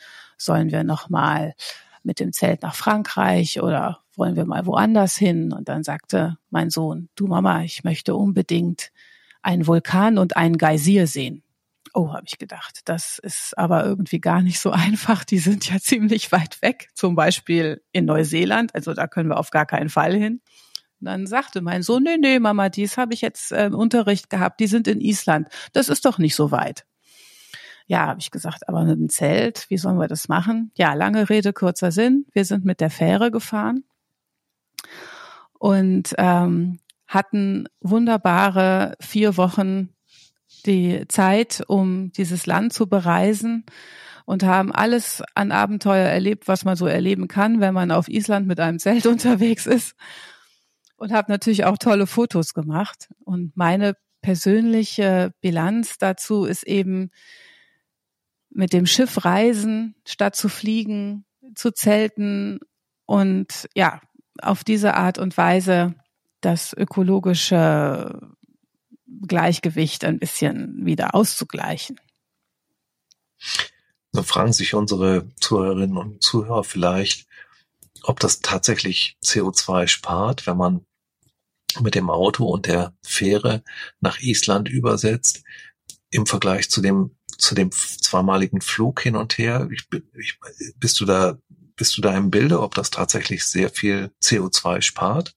[0.45, 1.55] Sollen wir noch mal
[2.03, 5.53] mit dem Zelt nach Frankreich oder wollen wir mal woanders hin?
[5.53, 8.91] Und dann sagte mein Sohn, du Mama, ich möchte unbedingt
[9.43, 11.43] einen Vulkan und einen Geysir sehen.
[11.95, 15.25] Oh, habe ich gedacht, das ist aber irgendwie gar nicht so einfach.
[15.25, 18.75] Die sind ja ziemlich weit weg, zum Beispiel in Neuseeland.
[18.75, 20.41] Also da können wir auf gar keinen Fall hin.
[21.01, 24.61] Und dann sagte mein Sohn, nee, nee, Mama, dies habe ich jetzt äh, Unterricht gehabt.
[24.61, 25.49] Die sind in Island.
[25.73, 26.87] Das ist doch nicht so weit.
[27.93, 30.71] Ja, habe ich gesagt, aber mit dem Zelt, wie sollen wir das machen?
[30.79, 32.25] Ja, lange Rede, kurzer Sinn.
[32.33, 33.85] Wir sind mit der Fähre gefahren
[35.59, 39.91] und ähm, hatten wunderbare vier Wochen
[40.65, 43.67] die Zeit, um dieses Land zu bereisen
[44.25, 48.47] und haben alles an Abenteuer erlebt, was man so erleben kann, wenn man auf Island
[48.47, 49.97] mit einem Zelt unterwegs ist.
[50.97, 53.11] Und habe natürlich auch tolle Fotos gemacht.
[53.23, 57.11] Und meine persönliche Bilanz dazu ist eben
[58.55, 62.61] mit dem Schiff reisen, statt zu fliegen, zu zelten
[63.07, 64.01] und ja,
[64.41, 65.95] auf diese Art und Weise
[66.41, 68.21] das ökologische
[69.27, 72.01] Gleichgewicht ein bisschen wieder auszugleichen.
[74.13, 77.27] So fragen sich unsere Zuhörerinnen und Zuhörer vielleicht,
[78.03, 80.85] ob das tatsächlich CO2 spart, wenn man
[81.81, 83.63] mit dem Auto und der Fähre
[84.01, 85.45] nach Island übersetzt,
[86.11, 89.69] im Vergleich zu dem, zu dem zweimaligen Flug hin und her.
[89.73, 90.39] Ich, ich,
[90.77, 91.39] bist du da,
[91.77, 95.35] bist du da im Bilde, ob das tatsächlich sehr viel CO2 spart?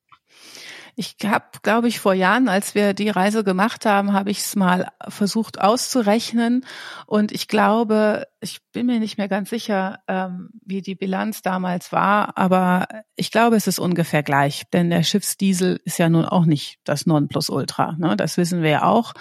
[0.97, 4.55] Ich habe, glaube ich, vor Jahren, als wir die Reise gemacht haben, habe ich es
[4.55, 6.65] mal versucht auszurechnen.
[7.05, 11.91] Und ich glaube, ich bin mir nicht mehr ganz sicher, ähm, wie die Bilanz damals
[11.91, 14.63] war, aber ich glaube, es ist ungefähr gleich.
[14.71, 17.97] Denn der Schiffsdiesel ist ja nun auch nicht das Nonplusultra.
[17.97, 18.15] Ne?
[18.15, 19.13] Das wissen wir ja auch.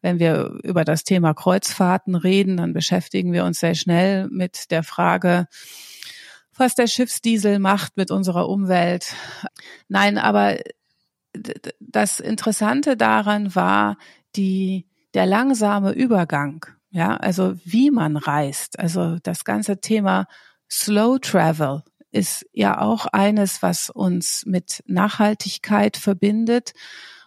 [0.00, 4.82] Wenn wir über das Thema Kreuzfahrten reden, dann beschäftigen wir uns sehr schnell mit der
[4.82, 5.46] Frage,
[6.56, 9.14] was der Schiffsdiesel macht mit unserer Umwelt.
[9.88, 10.56] Nein, aber
[11.80, 13.96] das Interessante daran war
[14.36, 16.66] die, der langsame Übergang.
[16.90, 18.78] Ja, also wie man reist.
[18.78, 20.26] Also das ganze Thema
[20.70, 26.74] Slow Travel ist ja auch eines, was uns mit Nachhaltigkeit verbindet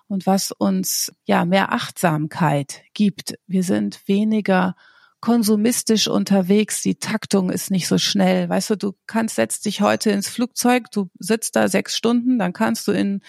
[0.07, 3.39] und was uns ja mehr Achtsamkeit gibt.
[3.47, 4.75] Wir sind weniger
[5.19, 8.47] konsumistisch unterwegs, die Taktung ist nicht so schnell.
[8.47, 12.53] Weißt du, du kannst, setzt dich heute ins Flugzeug, du sitzt da sechs Stunden, dann
[12.53, 13.21] kannst du in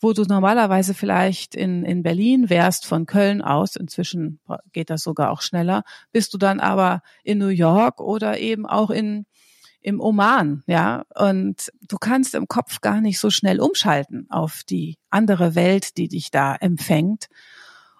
[0.00, 4.40] wo du normalerweise vielleicht in, in Berlin wärst von Köln aus, inzwischen
[4.72, 8.90] geht das sogar auch schneller, bist du dann aber in New York oder eben auch
[8.90, 9.26] in,
[9.80, 14.98] im Oman, ja, und du kannst im Kopf gar nicht so schnell umschalten auf die
[15.10, 17.26] andere Welt, die dich da empfängt.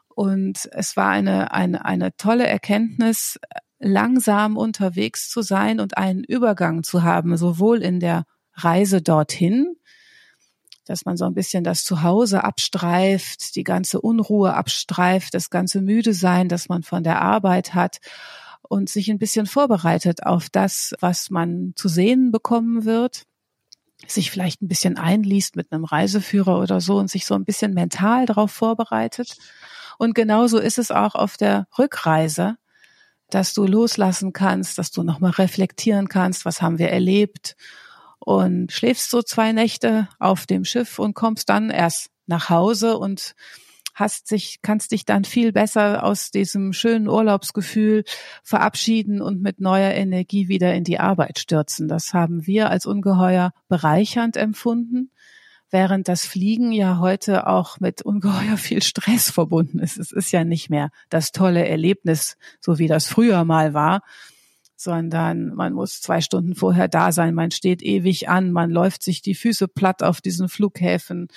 [0.08, 3.38] Und es war eine, eine, eine tolle Erkenntnis,
[3.78, 9.76] langsam unterwegs zu sein und einen Übergang zu haben, sowohl in der Reise dorthin,
[10.86, 16.14] dass man so ein bisschen das Zuhause abstreift, die ganze Unruhe abstreift, das ganze müde
[16.14, 17.98] sein, das man von der Arbeit hat
[18.62, 23.24] und sich ein bisschen vorbereitet auf das, was man zu sehen bekommen wird,
[24.06, 27.74] sich vielleicht ein bisschen einliest mit einem Reiseführer oder so und sich so ein bisschen
[27.74, 29.36] mental darauf vorbereitet.
[29.98, 32.56] Und genauso ist es auch auf der Rückreise,
[33.30, 37.56] dass du loslassen kannst, dass du nochmal reflektieren kannst, was haben wir erlebt
[38.26, 43.36] und schläfst so zwei Nächte auf dem Schiff und kommst dann erst nach Hause und
[43.94, 48.02] hast sich, kannst dich dann viel besser aus diesem schönen Urlaubsgefühl
[48.42, 51.86] verabschieden und mit neuer Energie wieder in die Arbeit stürzen.
[51.86, 55.12] Das haben wir als ungeheuer bereichernd empfunden,
[55.70, 59.98] während das Fliegen ja heute auch mit ungeheuer viel Stress verbunden ist.
[59.98, 64.02] Es ist ja nicht mehr das tolle Erlebnis, so wie das früher mal war,
[64.76, 69.22] sondern man muss zwei Stunden vorher da sein, man steht ewig an, man läuft sich
[69.22, 71.28] die Füße platt auf diesen Flughäfen,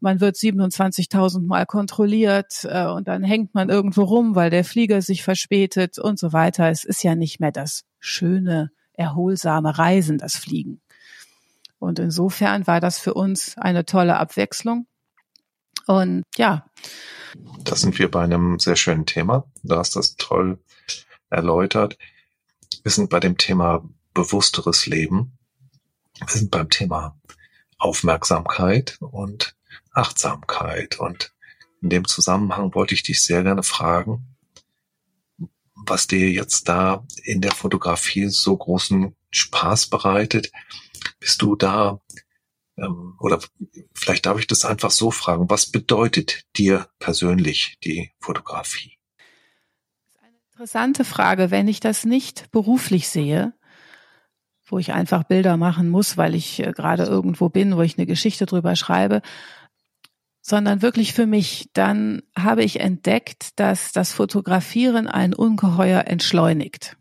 [0.00, 5.02] man wird 27.000 Mal kontrolliert äh, und dann hängt man irgendwo rum, weil der Flieger
[5.02, 6.70] sich verspätet und so weiter.
[6.70, 10.80] Es ist ja nicht mehr das schöne, erholsame Reisen, das Fliegen.
[11.78, 14.86] Und insofern war das für uns eine tolle Abwechslung.
[15.86, 16.66] Und ja.
[17.64, 19.44] Das sind wir bei einem sehr schönen Thema.
[19.62, 20.58] Du hast das toll
[21.30, 21.96] erläutert.
[22.82, 25.38] Wir sind bei dem Thema bewussteres Leben.
[26.18, 27.20] Wir sind beim Thema
[27.78, 29.56] Aufmerksamkeit und
[29.92, 30.98] Achtsamkeit.
[30.98, 31.34] Und
[31.82, 34.36] in dem Zusammenhang wollte ich dich sehr gerne fragen,
[35.74, 40.52] was dir jetzt da in der Fotografie so großen Spaß bereitet.
[41.18, 42.00] Bist du da,
[42.76, 43.40] ähm, oder
[43.94, 48.99] vielleicht darf ich das einfach so fragen, was bedeutet dir persönlich die Fotografie?
[50.60, 51.50] Interessante Frage.
[51.50, 53.54] Wenn ich das nicht beruflich sehe,
[54.66, 58.04] wo ich einfach Bilder machen muss, weil ich äh, gerade irgendwo bin, wo ich eine
[58.04, 59.22] Geschichte drüber schreibe,
[60.42, 66.98] sondern wirklich für mich, dann habe ich entdeckt, dass das Fotografieren ein Ungeheuer entschleunigt.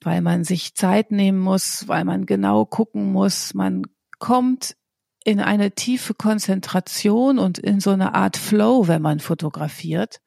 [0.00, 3.82] Weil man sich Zeit nehmen muss, weil man genau gucken muss, man
[4.18, 4.74] kommt
[5.22, 10.20] in eine tiefe Konzentration und in so eine Art Flow, wenn man fotografiert.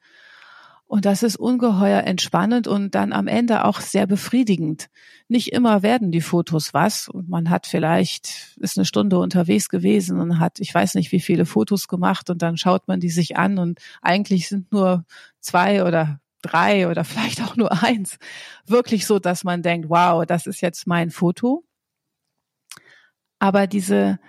[0.91, 4.89] Und das ist ungeheuer entspannend und dann am Ende auch sehr befriedigend.
[5.29, 10.19] Nicht immer werden die Fotos was und man hat vielleicht, ist eine Stunde unterwegs gewesen
[10.19, 13.37] und hat, ich weiß nicht, wie viele Fotos gemacht und dann schaut man die sich
[13.37, 15.05] an und eigentlich sind nur
[15.39, 18.17] zwei oder drei oder vielleicht auch nur eins
[18.65, 21.63] wirklich so, dass man denkt, wow, das ist jetzt mein Foto.
[23.39, 24.19] Aber diese,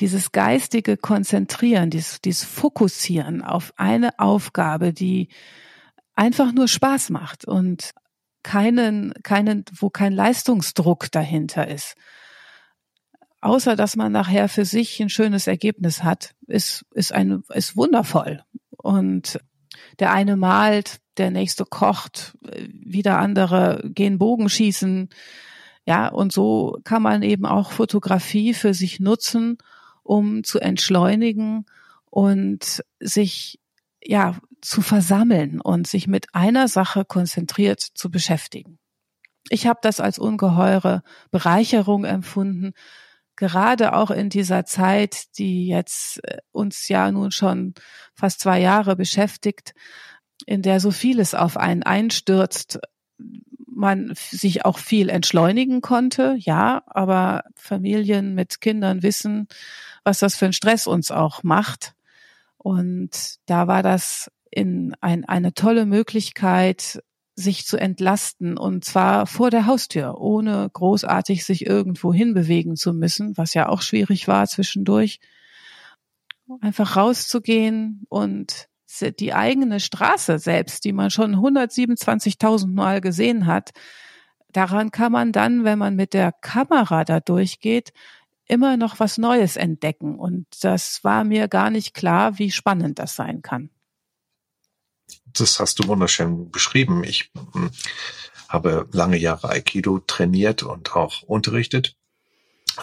[0.00, 5.28] dieses geistige Konzentrieren, dieses, dieses Fokussieren auf eine Aufgabe, die,
[6.14, 7.92] einfach nur Spaß macht und
[8.42, 11.94] keinen, keinen, wo kein Leistungsdruck dahinter ist.
[13.40, 18.42] Außer dass man nachher für sich ein schönes Ergebnis hat, ist, ist ein, ist wundervoll.
[18.76, 19.40] Und
[19.98, 22.36] der eine malt, der nächste kocht,
[22.68, 25.08] wieder andere gehen Bogenschießen.
[25.86, 29.58] Ja, und so kann man eben auch Fotografie für sich nutzen,
[30.04, 31.66] um zu entschleunigen
[32.10, 33.58] und sich
[34.04, 38.78] ja zu versammeln und sich mit einer Sache konzentriert zu beschäftigen.
[39.50, 42.72] Ich habe das als ungeheure Bereicherung empfunden,
[43.36, 47.74] gerade auch in dieser Zeit, die jetzt äh, uns ja nun schon
[48.14, 49.74] fast zwei Jahre beschäftigt,
[50.46, 52.78] in der so vieles auf einen einstürzt,
[53.66, 59.48] man sich auch viel entschleunigen konnte, ja, aber Familien mit Kindern wissen,
[60.04, 61.94] was das für ein Stress uns auch macht.
[62.58, 67.02] Und da war das in ein, eine tolle Möglichkeit,
[67.34, 73.36] sich zu entlasten und zwar vor der Haustür, ohne großartig sich irgendwo hinbewegen zu müssen,
[73.38, 75.18] was ja auch schwierig war zwischendurch.
[76.60, 78.68] Einfach rauszugehen und
[79.18, 83.70] die eigene Straße selbst, die man schon 127.000 Mal gesehen hat,
[84.52, 87.94] daran kann man dann, wenn man mit der Kamera da durchgeht,
[88.46, 90.18] immer noch was Neues entdecken.
[90.18, 93.70] Und das war mir gar nicht klar, wie spannend das sein kann.
[95.26, 97.04] Das hast du wunderschön beschrieben.
[97.04, 97.70] Ich hm,
[98.48, 101.96] habe lange Jahre Aikido trainiert und auch unterrichtet.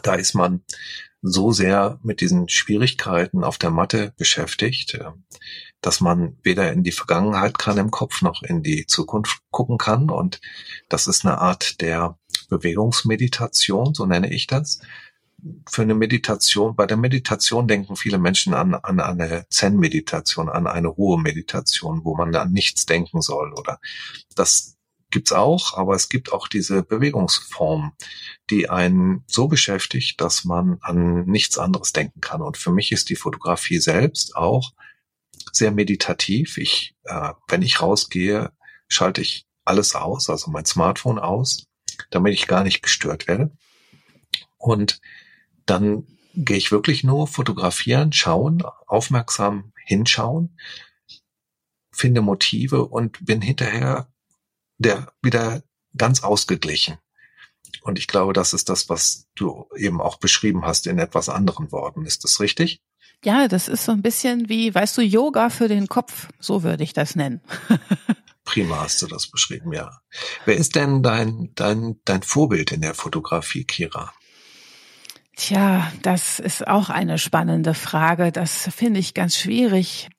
[0.04, 0.64] Da ist man
[1.22, 5.12] so sehr mit diesen Schwierigkeiten auf der Matte beschäftigt, äh,
[5.82, 10.10] dass man weder in die Vergangenheit kann im Kopf noch in die Zukunft gucken kann.
[10.10, 10.42] Und
[10.90, 12.18] das ist eine Art der
[12.50, 14.80] Bewegungsmeditation, so nenne ich das.
[15.70, 20.88] Für eine Meditation, bei der Meditation denken viele Menschen an, an eine Zen-Meditation, an eine
[20.88, 23.80] Ruhe-Meditation, wo man an nichts denken soll oder
[24.36, 24.78] das
[25.12, 27.94] gibt's auch, aber es gibt auch diese Bewegungsform,
[28.50, 32.42] die einen so beschäftigt, dass man an nichts anderes denken kann.
[32.42, 34.72] Und für mich ist die Fotografie selbst auch
[35.52, 36.58] sehr meditativ.
[36.58, 38.52] Ich, äh, wenn ich rausgehe,
[38.88, 41.68] schalte ich alles aus, also mein Smartphone aus,
[42.12, 43.52] damit ich gar nicht gestört werde.
[44.58, 45.00] Und
[45.66, 50.58] dann gehe ich wirklich nur fotografieren, schauen, aufmerksam hinschauen,
[51.92, 54.08] finde Motive und bin hinterher
[54.78, 55.64] der wieder
[55.96, 56.98] ganz ausgeglichen.
[57.82, 61.72] Und ich glaube, das ist das, was du eben auch beschrieben hast in etwas anderen
[61.72, 62.06] Worten.
[62.06, 62.82] Ist das richtig?
[63.24, 66.30] Ja, das ist so ein bisschen wie, weißt du, Yoga für den Kopf.
[66.40, 67.42] So würde ich das nennen.
[68.46, 70.00] Prima hast du das beschrieben, ja.
[70.46, 74.14] Wer ist denn dein, dein, dein Vorbild in der Fotografie, Kira?
[75.40, 78.34] Tja, das ist auch eine spannende Frage.
[78.34, 80.10] Das finde ich ganz schwierig.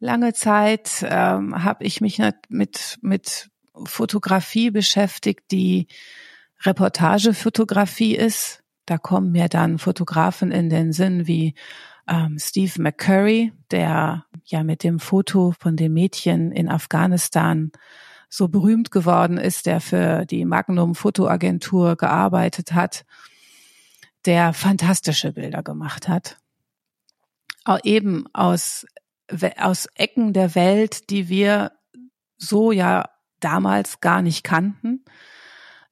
[0.00, 3.48] Lange Zeit ähm, habe ich mich mit, mit
[3.84, 5.86] Fotografie beschäftigt, die
[6.64, 8.64] Reportagefotografie ist.
[8.86, 11.54] Da kommen mir dann Fotografen in den Sinn wie
[12.08, 17.70] ähm, Steve McCurry, der ja mit dem Foto von dem Mädchen in Afghanistan
[18.28, 23.04] so berühmt geworden ist, der für die Magnum Fotoagentur gearbeitet hat,
[24.26, 26.38] der fantastische Bilder gemacht hat.
[27.64, 28.86] Auch eben aus,
[29.56, 31.72] aus Ecken der Welt, die wir
[32.36, 33.08] so ja
[33.40, 35.04] damals gar nicht kannten.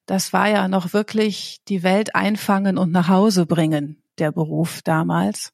[0.06, 5.52] Das war ja noch wirklich die Welt einfangen und nach Hause bringen, der Beruf damals.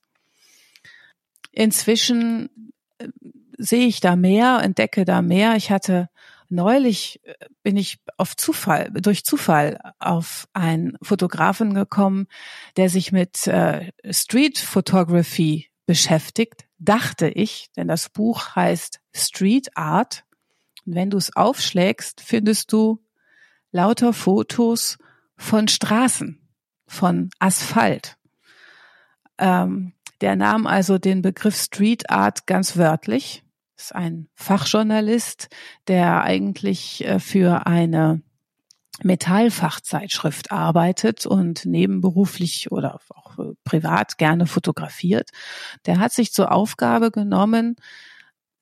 [1.53, 3.09] Inzwischen äh,
[3.59, 5.57] sehe ich da mehr, entdecke da mehr.
[5.57, 6.09] Ich hatte
[6.51, 12.27] neulich äh, bin ich auf Zufall, durch Zufall auf einen Fotografen gekommen,
[12.77, 20.25] der sich mit äh, Street Photography beschäftigt, dachte ich, denn das Buch heißt Street Art
[20.87, 23.05] und wenn du es aufschlägst, findest du
[23.71, 24.99] lauter Fotos
[25.37, 26.49] von Straßen,
[26.87, 28.17] von Asphalt.
[29.39, 33.45] Ähm, der nahm also den Begriff Street Art ganz wörtlich.
[33.81, 35.49] Ist ein Fachjournalist,
[35.89, 38.21] der eigentlich äh, für eine
[39.03, 45.31] Metallfachzeitschrift arbeitet und nebenberuflich oder auch äh, privat gerne fotografiert.
[45.87, 47.77] Der hat sich zur Aufgabe genommen,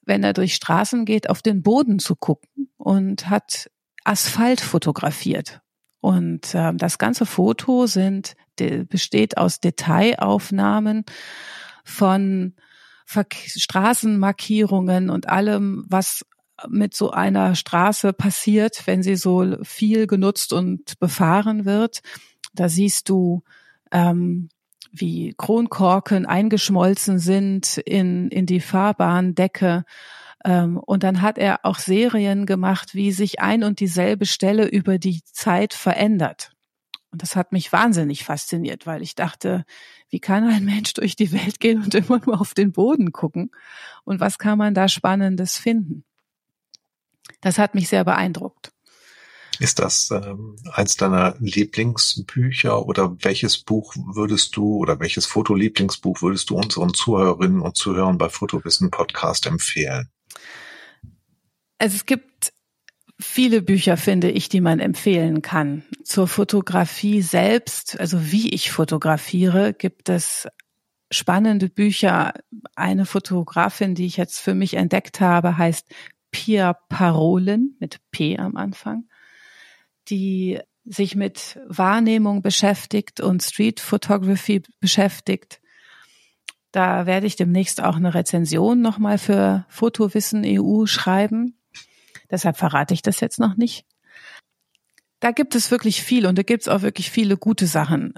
[0.02, 3.72] wenn er durch Straßen geht, auf den Boden zu gucken und hat
[4.04, 5.62] Asphalt fotografiert.
[5.98, 11.04] Und äh, das ganze Foto sind, de, besteht aus Detailaufnahmen
[11.82, 12.54] von
[13.10, 16.26] Ver Straßenmarkierungen und allem, was
[16.68, 22.00] mit so einer Straße passiert, wenn sie so viel genutzt und befahren wird.
[22.52, 23.42] Da siehst du
[23.92, 24.50] ähm,
[24.92, 29.84] wie Kronkorken eingeschmolzen sind in, in die Fahrbahndecke.
[30.44, 34.98] Ähm, und dann hat er auch Serien gemacht, wie sich ein und dieselbe Stelle über
[34.98, 36.52] die Zeit verändert.
[37.10, 39.64] Und das hat mich wahnsinnig fasziniert, weil ich dachte,
[40.10, 43.50] wie kann ein Mensch durch die Welt gehen und immer nur auf den Boden gucken?
[44.04, 46.04] Und was kann man da Spannendes finden?
[47.40, 48.72] Das hat mich sehr beeindruckt.
[49.60, 56.50] Ist das ähm, eins deiner Lieblingsbücher oder welches Buch würdest du oder welches Fotolieblingsbuch würdest
[56.50, 60.10] du unseren Zuhörerinnen und Zuhörern bei Fotowissen Podcast empfehlen?
[61.78, 62.27] Also es gibt
[63.20, 65.84] viele Bücher, finde ich, die man empfehlen kann.
[66.04, 70.48] Zur Fotografie selbst, also wie ich fotografiere, gibt es
[71.10, 72.34] spannende Bücher.
[72.76, 75.88] Eine Fotografin, die ich jetzt für mich entdeckt habe, heißt
[76.30, 79.04] Pia Parolen mit P am Anfang,
[80.08, 85.60] die sich mit Wahrnehmung beschäftigt und Street Photography beschäftigt.
[86.70, 91.57] Da werde ich demnächst auch eine Rezension nochmal für Fotowissen EU schreiben.
[92.30, 93.84] Deshalb verrate ich das jetzt noch nicht.
[95.20, 98.14] Da gibt es wirklich viel und da gibt es auch wirklich viele gute Sachen.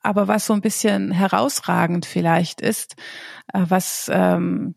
[0.00, 2.96] Aber was so ein bisschen herausragend vielleicht ist,
[3.52, 4.74] äh, was ähm,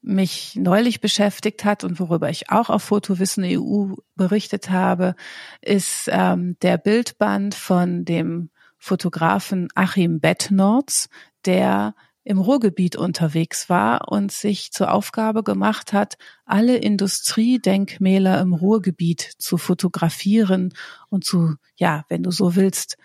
[0.00, 5.14] mich neulich beschäftigt hat und worüber ich auch auf Fotowissen EU berichtet habe,
[5.60, 11.08] ist ähm, der Bildband von dem Fotografen Achim Bettnorz,
[11.44, 11.94] der
[12.24, 19.58] im Ruhrgebiet unterwegs war und sich zur Aufgabe gemacht hat, alle Industriedenkmäler im Ruhrgebiet zu
[19.58, 20.72] fotografieren
[21.08, 22.96] und zu, ja, wenn du so willst,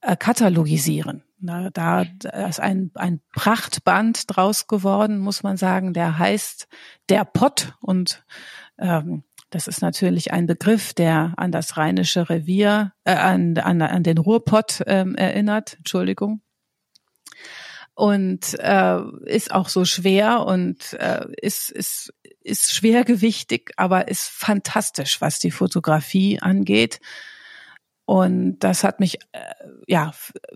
[0.00, 1.24] äh, katalogisieren.
[1.38, 2.02] Na, da
[2.48, 6.68] ist ein, ein Prachtband draus geworden, muss man sagen, der heißt
[7.08, 7.74] der Pott.
[7.80, 8.24] Und
[8.78, 14.02] ähm, das ist natürlich ein Begriff, der an das rheinische Revier, äh, an, an, an
[14.02, 16.42] den Ruhrpott ähm, erinnert, Entschuldigung
[17.94, 22.12] und äh, ist auch so schwer und äh, ist, ist,
[22.42, 27.00] ist schwergewichtig, aber ist fantastisch, was die Fotografie angeht.
[28.10, 29.38] Und das hat mich äh,
[29.86, 30.10] ja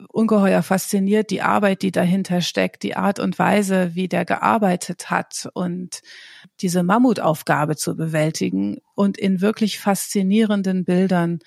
[0.08, 5.48] ungeheuer fasziniert, die Arbeit, die dahinter steckt, die Art und Weise, wie der gearbeitet hat
[5.54, 6.00] und
[6.60, 11.38] diese Mammutaufgabe zu bewältigen und in wirklich faszinierenden Bildern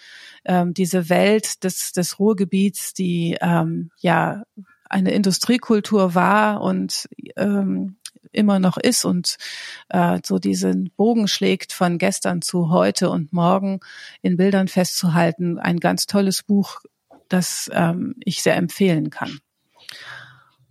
[0.45, 4.43] ähm, diese Welt des, des Ruhrgebiets, die ähm, ja
[4.89, 7.97] eine Industriekultur war und ähm,
[8.31, 9.37] immer noch ist und
[9.89, 13.79] äh, so diesen Bogen schlägt von gestern zu heute und morgen
[14.21, 15.59] in Bildern festzuhalten.
[15.59, 16.81] Ein ganz tolles Buch,
[17.29, 19.39] das ähm, ich sehr empfehlen kann.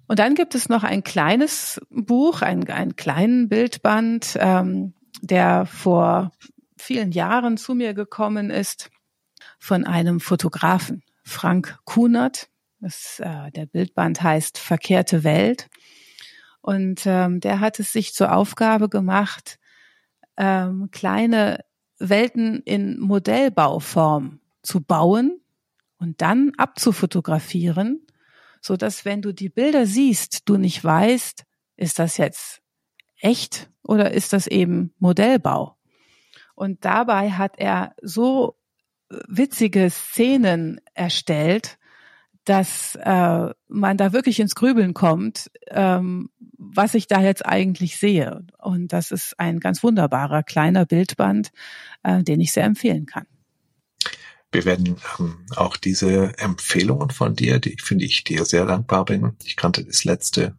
[0.07, 6.31] Und dann gibt es noch ein kleines Buch, ein, einen kleinen Bildband, ähm, der vor
[6.77, 8.91] vielen Jahren zu mir gekommen ist
[9.59, 12.49] von einem Fotografen, Frank Kunert.
[12.81, 15.68] Das, äh, der Bildband heißt Verkehrte Welt.
[16.61, 19.59] Und ähm, der hat es sich zur Aufgabe gemacht,
[20.37, 21.64] ähm, kleine
[21.99, 25.41] Welten in Modellbauform zu bauen
[25.99, 28.07] und dann abzufotografieren,
[28.61, 31.45] so dass wenn du die Bilder siehst, du nicht weißt,
[31.77, 32.61] ist das jetzt
[33.20, 35.77] echt oder ist das eben Modellbau?
[36.55, 38.59] Und dabei hat er so
[39.09, 41.79] witzige Szenen erstellt,
[42.47, 48.47] dass äh, man da wirklich ins Grübeln kommt, ähm, was ich da jetzt eigentlich sehe.
[48.59, 51.51] Und das ist ein ganz wunderbarer kleiner Bildband,
[52.05, 53.26] äh, den ich sehr empfehlen kann.
[54.53, 59.36] Wir werden ähm, auch diese Empfehlungen von dir, die finde ich dir sehr dankbar bin.
[59.44, 60.57] Ich kannte das letzte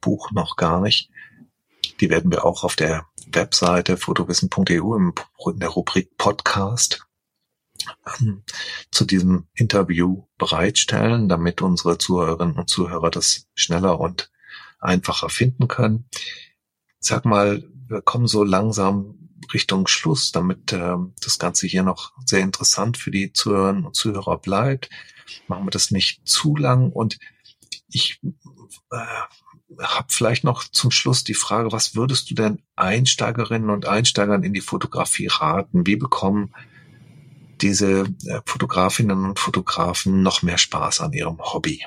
[0.00, 1.10] Buch noch gar nicht.
[2.00, 7.07] Die werden wir auch auf der Webseite fotowissen.eu in der Rubrik Podcast
[8.90, 14.30] zu diesem Interview bereitstellen, damit unsere Zuhörerinnen und Zuhörer das schneller und
[14.80, 16.08] einfacher finden können.
[17.00, 19.14] Sag mal, wir kommen so langsam
[19.52, 24.38] Richtung Schluss, damit äh, das Ganze hier noch sehr interessant für die Zuhörerinnen und Zuhörer
[24.38, 24.90] bleibt.
[25.46, 27.18] Machen wir das nicht zu lang und
[27.88, 28.20] ich
[28.90, 28.96] äh,
[29.80, 34.54] habe vielleicht noch zum Schluss die Frage, was würdest du denn Einsteigerinnen und Einsteigern in
[34.54, 35.86] die Fotografie raten?
[35.86, 36.54] Wie bekommen
[37.62, 41.84] diese äh, Fotografinnen und Fotografen noch mehr Spaß an ihrem Hobby?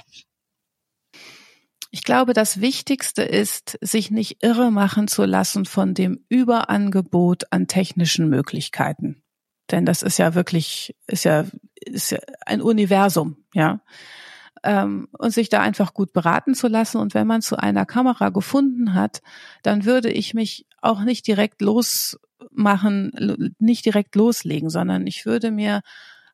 [1.93, 7.67] Ich glaube, das Wichtigste ist, sich nicht irre machen zu lassen von dem Überangebot an
[7.67, 9.24] technischen Möglichkeiten.
[9.72, 11.45] Denn das ist ja wirklich, ist ja,
[11.76, 13.82] ist ja ein Universum, ja.
[14.64, 16.97] Ähm, und sich da einfach gut beraten zu lassen.
[16.97, 19.22] Und wenn man zu einer Kamera gefunden hat,
[19.64, 22.20] dann würde ich mich auch nicht direkt los
[22.51, 25.82] machen, nicht direkt loslegen, sondern ich würde mir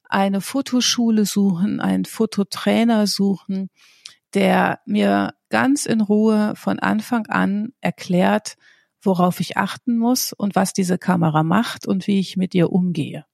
[0.09, 3.69] eine Fotoschule suchen, einen Fototrainer suchen,
[4.33, 8.55] der mir ganz in Ruhe von Anfang an erklärt,
[9.01, 13.25] worauf ich achten muss und was diese Kamera macht und wie ich mit ihr umgehe.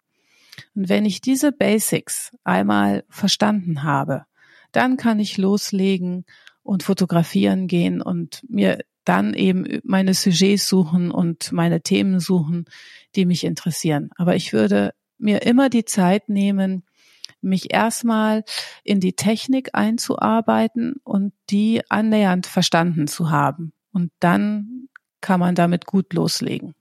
[0.76, 4.26] Und wenn ich diese Basics einmal verstanden habe,
[4.74, 6.26] dann kann ich loslegen
[6.61, 12.65] und fotografieren gehen und mir dann eben meine Sujets suchen und meine Themen suchen,
[13.15, 14.09] die mich interessieren.
[14.15, 16.84] Aber ich würde mir immer die Zeit nehmen,
[17.41, 18.43] mich erstmal
[18.84, 23.74] in die Technik einzuarbeiten und die annähernd verstanden zu haben.
[23.91, 24.88] Und dann
[25.21, 26.74] kann man damit gut loslegen.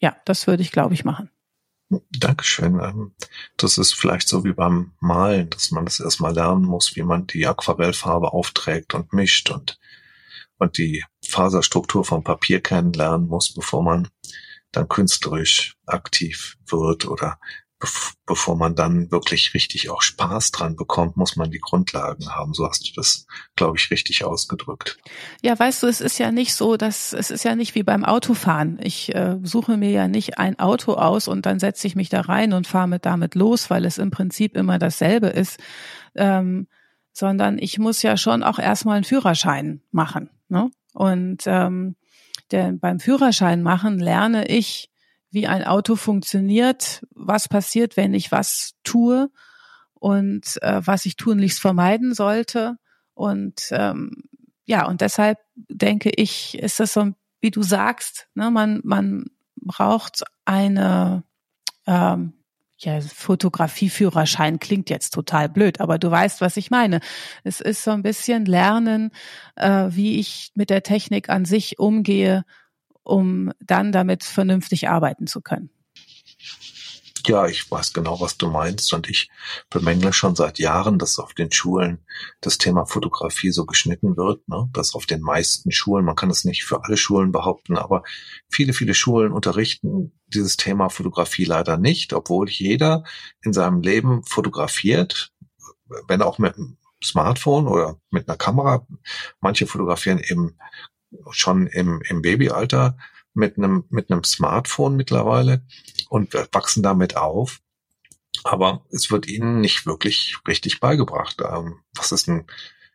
[0.00, 1.30] Ja, das würde ich, glaube ich, machen.
[1.88, 2.80] Dankeschön.
[2.80, 3.14] Ähm,
[3.56, 7.26] das ist vielleicht so wie beim Malen, dass man das erstmal lernen muss, wie man
[7.26, 9.78] die Aquarellfarbe aufträgt und mischt und,
[10.58, 14.08] und die Faserstruktur vom Papier kennenlernen muss, bevor man
[14.72, 17.38] dann künstlerisch aktiv wird oder
[18.26, 22.54] bevor man dann wirklich richtig auch Spaß dran bekommt, muss man die Grundlagen haben.
[22.54, 24.98] So hast du das, glaube ich, richtig ausgedrückt.
[25.42, 28.04] Ja, weißt du, es ist ja nicht so, dass es ist ja nicht wie beim
[28.04, 28.78] Autofahren.
[28.82, 32.22] Ich äh, suche mir ja nicht ein Auto aus und dann setze ich mich da
[32.22, 35.58] rein und fahre mit damit los, weil es im Prinzip immer dasselbe ist.
[36.14, 36.68] Ähm,
[37.12, 40.30] sondern ich muss ja schon auch erstmal einen Führerschein machen.
[40.48, 40.70] Ne?
[40.92, 41.96] Und ähm,
[42.50, 44.90] der, beim Führerschein machen lerne ich,
[45.36, 49.30] wie ein Auto funktioniert, was passiert, wenn ich was tue
[49.92, 52.78] und äh, was ich tunlichst vermeiden sollte.
[53.12, 54.22] Und ähm,
[54.64, 57.12] ja, und deshalb denke ich, ist das so,
[57.42, 59.26] wie du sagst, ne, man, man
[59.56, 61.22] braucht eine
[61.86, 62.32] ähm,
[62.78, 67.00] ja, Fotografieführerschein klingt jetzt total blöd, aber du weißt, was ich meine.
[67.44, 69.10] Es ist so ein bisschen Lernen,
[69.56, 72.46] äh, wie ich mit der Technik an sich umgehe
[73.06, 75.70] um dann damit vernünftig arbeiten zu können.
[77.26, 79.30] Ja, ich weiß genau, was du meinst und ich
[79.68, 81.98] bemängle schon seit Jahren, dass auf den Schulen
[82.40, 84.68] das Thema Fotografie so geschnitten wird, ne?
[84.72, 88.04] dass auf den meisten Schulen, man kann es nicht für alle Schulen behaupten, aber
[88.48, 93.02] viele, viele Schulen unterrichten dieses Thema Fotografie leider nicht, obwohl jeder
[93.42, 95.32] in seinem Leben fotografiert,
[96.06, 98.86] wenn auch mit einem Smartphone oder mit einer Kamera.
[99.40, 100.56] Manche fotografieren eben
[101.30, 102.96] schon im, im Babyalter
[103.34, 105.62] mit einem, mit einem Smartphone mittlerweile
[106.08, 107.60] und wachsen damit auf.
[108.44, 111.36] Aber es wird ihnen nicht wirklich richtig beigebracht.
[111.40, 112.46] Ähm, was ist ein,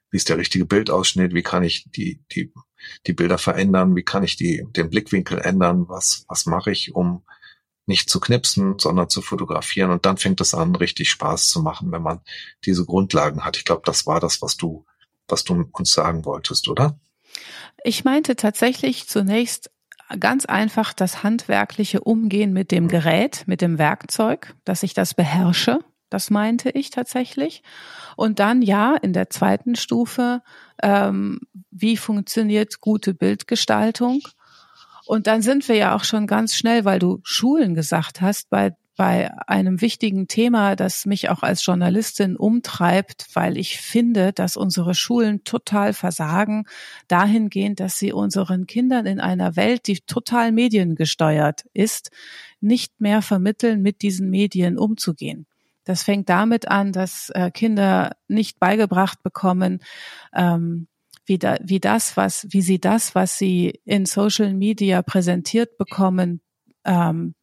[0.09, 1.33] wie ist der richtige Bildausschnitt?
[1.33, 2.53] Wie kann ich die, die,
[3.07, 3.95] die Bilder verändern?
[3.95, 5.87] Wie kann ich die, den Blickwinkel ändern?
[5.87, 7.23] Was, was mache ich, um
[7.85, 9.91] nicht zu knipsen, sondern zu fotografieren?
[9.91, 12.21] Und dann fängt es an, richtig Spaß zu machen, wenn man
[12.65, 13.57] diese Grundlagen hat.
[13.57, 14.85] Ich glaube, das war das, was du,
[15.27, 16.99] was du uns sagen wolltest, oder?
[17.83, 19.71] Ich meinte tatsächlich zunächst
[20.19, 25.79] ganz einfach das handwerkliche Umgehen mit dem Gerät, mit dem Werkzeug, dass ich das beherrsche.
[26.09, 27.63] Das meinte ich tatsächlich.
[28.17, 30.41] Und dann ja, in der zweiten Stufe,
[30.83, 31.39] ähm,
[31.71, 34.21] wie funktioniert gute Bildgestaltung?
[35.05, 38.75] Und dann sind wir ja auch schon ganz schnell, weil du Schulen gesagt hast, bei
[39.01, 44.93] bei einem wichtigen Thema, das mich auch als Journalistin umtreibt, weil ich finde, dass unsere
[44.93, 46.65] Schulen total versagen,
[47.07, 52.11] dahingehend, dass sie unseren Kindern in einer Welt, die total mediengesteuert ist,
[52.59, 55.47] nicht mehr vermitteln, mit diesen Medien umzugehen.
[55.83, 59.79] Das fängt damit an, dass äh, Kinder nicht beigebracht bekommen,
[60.31, 60.87] ähm,
[61.25, 66.39] wie, da, wie das, was, wie sie das, was sie in Social Media präsentiert bekommen,
[66.85, 67.33] ähm,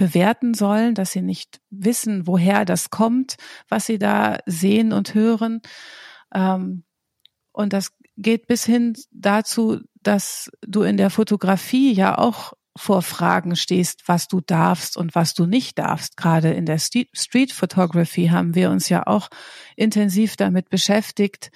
[0.00, 3.36] bewerten sollen, dass sie nicht wissen, woher das kommt,
[3.68, 5.60] was sie da sehen und hören.
[6.34, 6.84] Ähm,
[7.52, 13.56] und das geht bis hin dazu, dass du in der Fotografie ja auch vor Fragen
[13.56, 16.16] stehst, was du darfst und was du nicht darfst.
[16.16, 19.28] Gerade in der Street Photography haben wir uns ja auch
[19.76, 21.50] intensiv damit beschäftigt,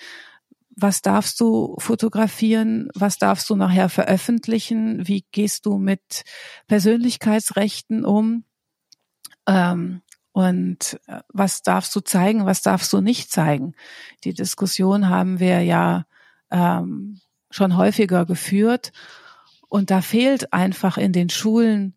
[0.76, 6.24] was darfst du fotografieren, was darfst du nachher veröffentlichen, wie gehst du mit
[6.66, 8.44] Persönlichkeitsrechten um
[9.46, 10.02] ähm,
[10.32, 13.74] und äh, was darfst du zeigen, was darfst du nicht zeigen.
[14.24, 16.06] Die Diskussion haben wir ja
[16.50, 17.20] ähm,
[17.50, 18.92] schon häufiger geführt
[19.68, 21.94] und da fehlt einfach in den Schulen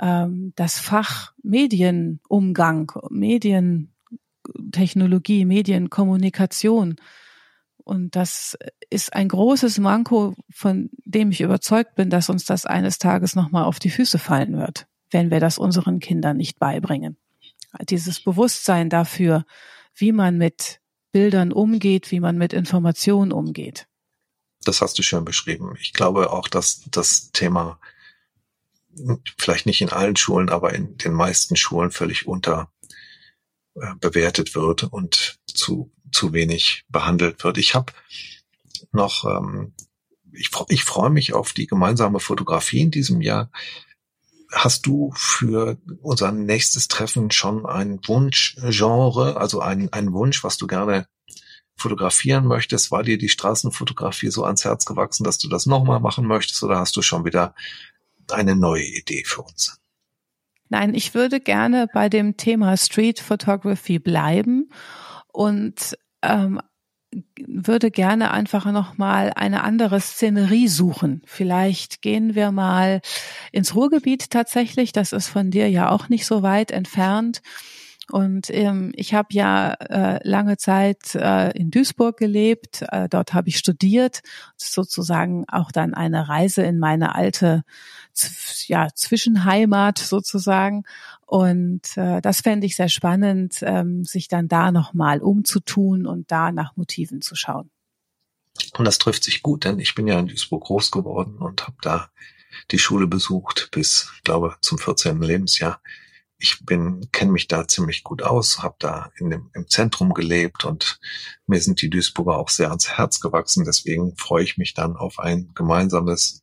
[0.00, 6.96] ähm, das Fach Medienumgang, Medientechnologie, Medienkommunikation.
[7.90, 8.56] Und das
[8.88, 13.64] ist ein großes Manko, von dem ich überzeugt bin, dass uns das eines Tages nochmal
[13.64, 17.16] auf die Füße fallen wird, wenn wir das unseren Kindern nicht beibringen.
[17.88, 19.44] Dieses Bewusstsein dafür,
[19.96, 20.80] wie man mit
[21.10, 23.88] Bildern umgeht, wie man mit Informationen umgeht.
[24.62, 25.74] Das hast du schön beschrieben.
[25.80, 27.80] Ich glaube auch, dass das Thema
[29.36, 32.70] vielleicht nicht in allen Schulen, aber in den meisten Schulen völlig unter
[33.98, 37.58] bewertet wird und zu, zu wenig behandelt wird.
[37.58, 37.92] Ich habe
[38.92, 39.72] noch, ähm,
[40.32, 43.50] ich, ich freue mich auf die gemeinsame Fotografie in diesem Jahr.
[44.52, 50.66] Hast du für unser nächstes Treffen schon ein Wunschgenre, also ein, ein Wunsch, was du
[50.66, 51.06] gerne
[51.76, 52.90] fotografieren möchtest?
[52.90, 56.78] War dir die Straßenfotografie so ans Herz gewachsen, dass du das nochmal machen möchtest oder
[56.78, 57.54] hast du schon wieder
[58.30, 59.80] eine neue Idee für uns?
[60.68, 64.70] Nein, ich würde gerne bei dem Thema Street Photography bleiben
[65.32, 66.60] und ähm,
[67.44, 71.22] würde gerne einfach noch mal eine andere Szenerie suchen.
[71.26, 73.00] Vielleicht gehen wir mal
[73.50, 74.92] ins Ruhrgebiet tatsächlich.
[74.92, 77.42] Das ist von dir ja auch nicht so weit entfernt.
[78.10, 82.84] Und ähm, ich habe ja äh, lange Zeit äh, in Duisburg gelebt.
[82.90, 84.20] Äh, dort habe ich studiert,
[84.56, 87.62] sozusagen auch dann eine Reise in meine alte
[88.66, 90.84] ja, Zwischenheimat sozusagen.
[91.30, 96.50] Und äh, das fände ich sehr spannend, ähm, sich dann da nochmal umzutun und da
[96.50, 97.70] nach Motiven zu schauen.
[98.76, 101.76] Und das trifft sich gut, denn ich bin ja in Duisburg groß geworden und habe
[101.82, 102.10] da
[102.72, 105.22] die Schule besucht bis, glaube zum 14.
[105.22, 105.80] Lebensjahr
[106.40, 110.64] ich bin kenne mich da ziemlich gut aus, habe da in dem, im Zentrum gelebt
[110.64, 110.98] und
[111.46, 113.64] mir sind die Duisburger auch sehr ans Herz gewachsen.
[113.66, 116.42] Deswegen freue ich mich dann auf ein gemeinsames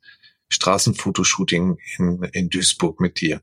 [0.50, 3.42] Straßenfotoshooting in, in Duisburg mit dir.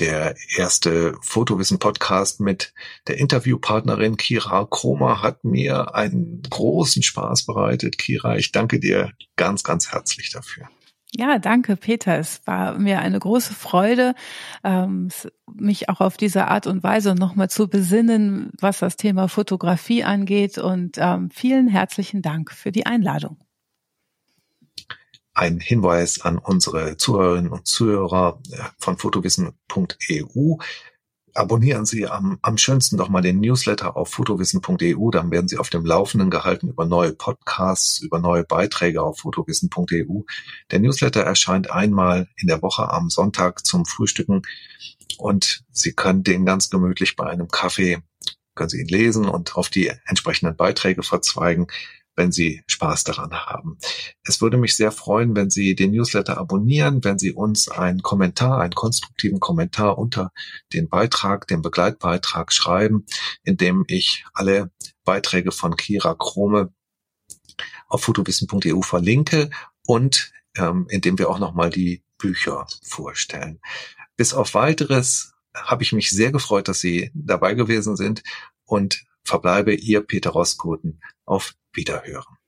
[0.00, 2.72] Der erste Fotowissen-Podcast mit
[3.06, 7.98] der Interviewpartnerin Kira Kromer hat mir einen großen Spaß bereitet.
[7.98, 10.70] Kira, ich danke dir ganz, ganz herzlich dafür.
[11.12, 12.18] Ja, danke, Peter.
[12.18, 14.14] Es war mir eine große Freude,
[14.64, 15.10] ähm,
[15.52, 20.56] mich auch auf diese Art und Weise nochmal zu besinnen, was das Thema Fotografie angeht.
[20.56, 23.36] Und ähm, vielen herzlichen Dank für die Einladung.
[25.32, 30.56] Ein Hinweis an unsere Zuhörerinnen und Zuhörer äh, von fotowissen.eu.
[31.34, 35.70] Abonnieren Sie am, am schönsten doch mal den Newsletter auf fotowissen.eu, dann werden Sie auf
[35.70, 40.22] dem Laufenden gehalten über neue Podcasts, über neue Beiträge auf fotowissen.eu.
[40.70, 44.42] Der Newsletter erscheint einmal in der Woche am Sonntag zum Frühstücken
[45.18, 47.98] und Sie können den ganz gemütlich bei einem Kaffee,
[48.54, 51.68] können Sie ihn lesen und auf die entsprechenden Beiträge verzweigen
[52.20, 53.78] wenn Sie Spaß daran haben.
[54.24, 58.60] Es würde mich sehr freuen, wenn Sie den Newsletter abonnieren, wenn Sie uns einen Kommentar,
[58.60, 60.30] einen konstruktiven Kommentar unter
[60.74, 63.06] den Beitrag, den Begleitbeitrag schreiben,
[63.42, 64.70] in dem ich alle
[65.02, 66.74] Beiträge von Kira Krome
[67.88, 69.48] auf fotowissen.eu verlinke
[69.86, 73.60] und ähm, indem wir auch nochmal die Bücher vorstellen.
[74.18, 78.22] Bis auf weiteres habe ich mich sehr gefreut, dass Sie dabei gewesen sind
[78.66, 81.00] und verbleibe Ihr Peter Roskoten
[81.30, 82.39] auf Wiederhören.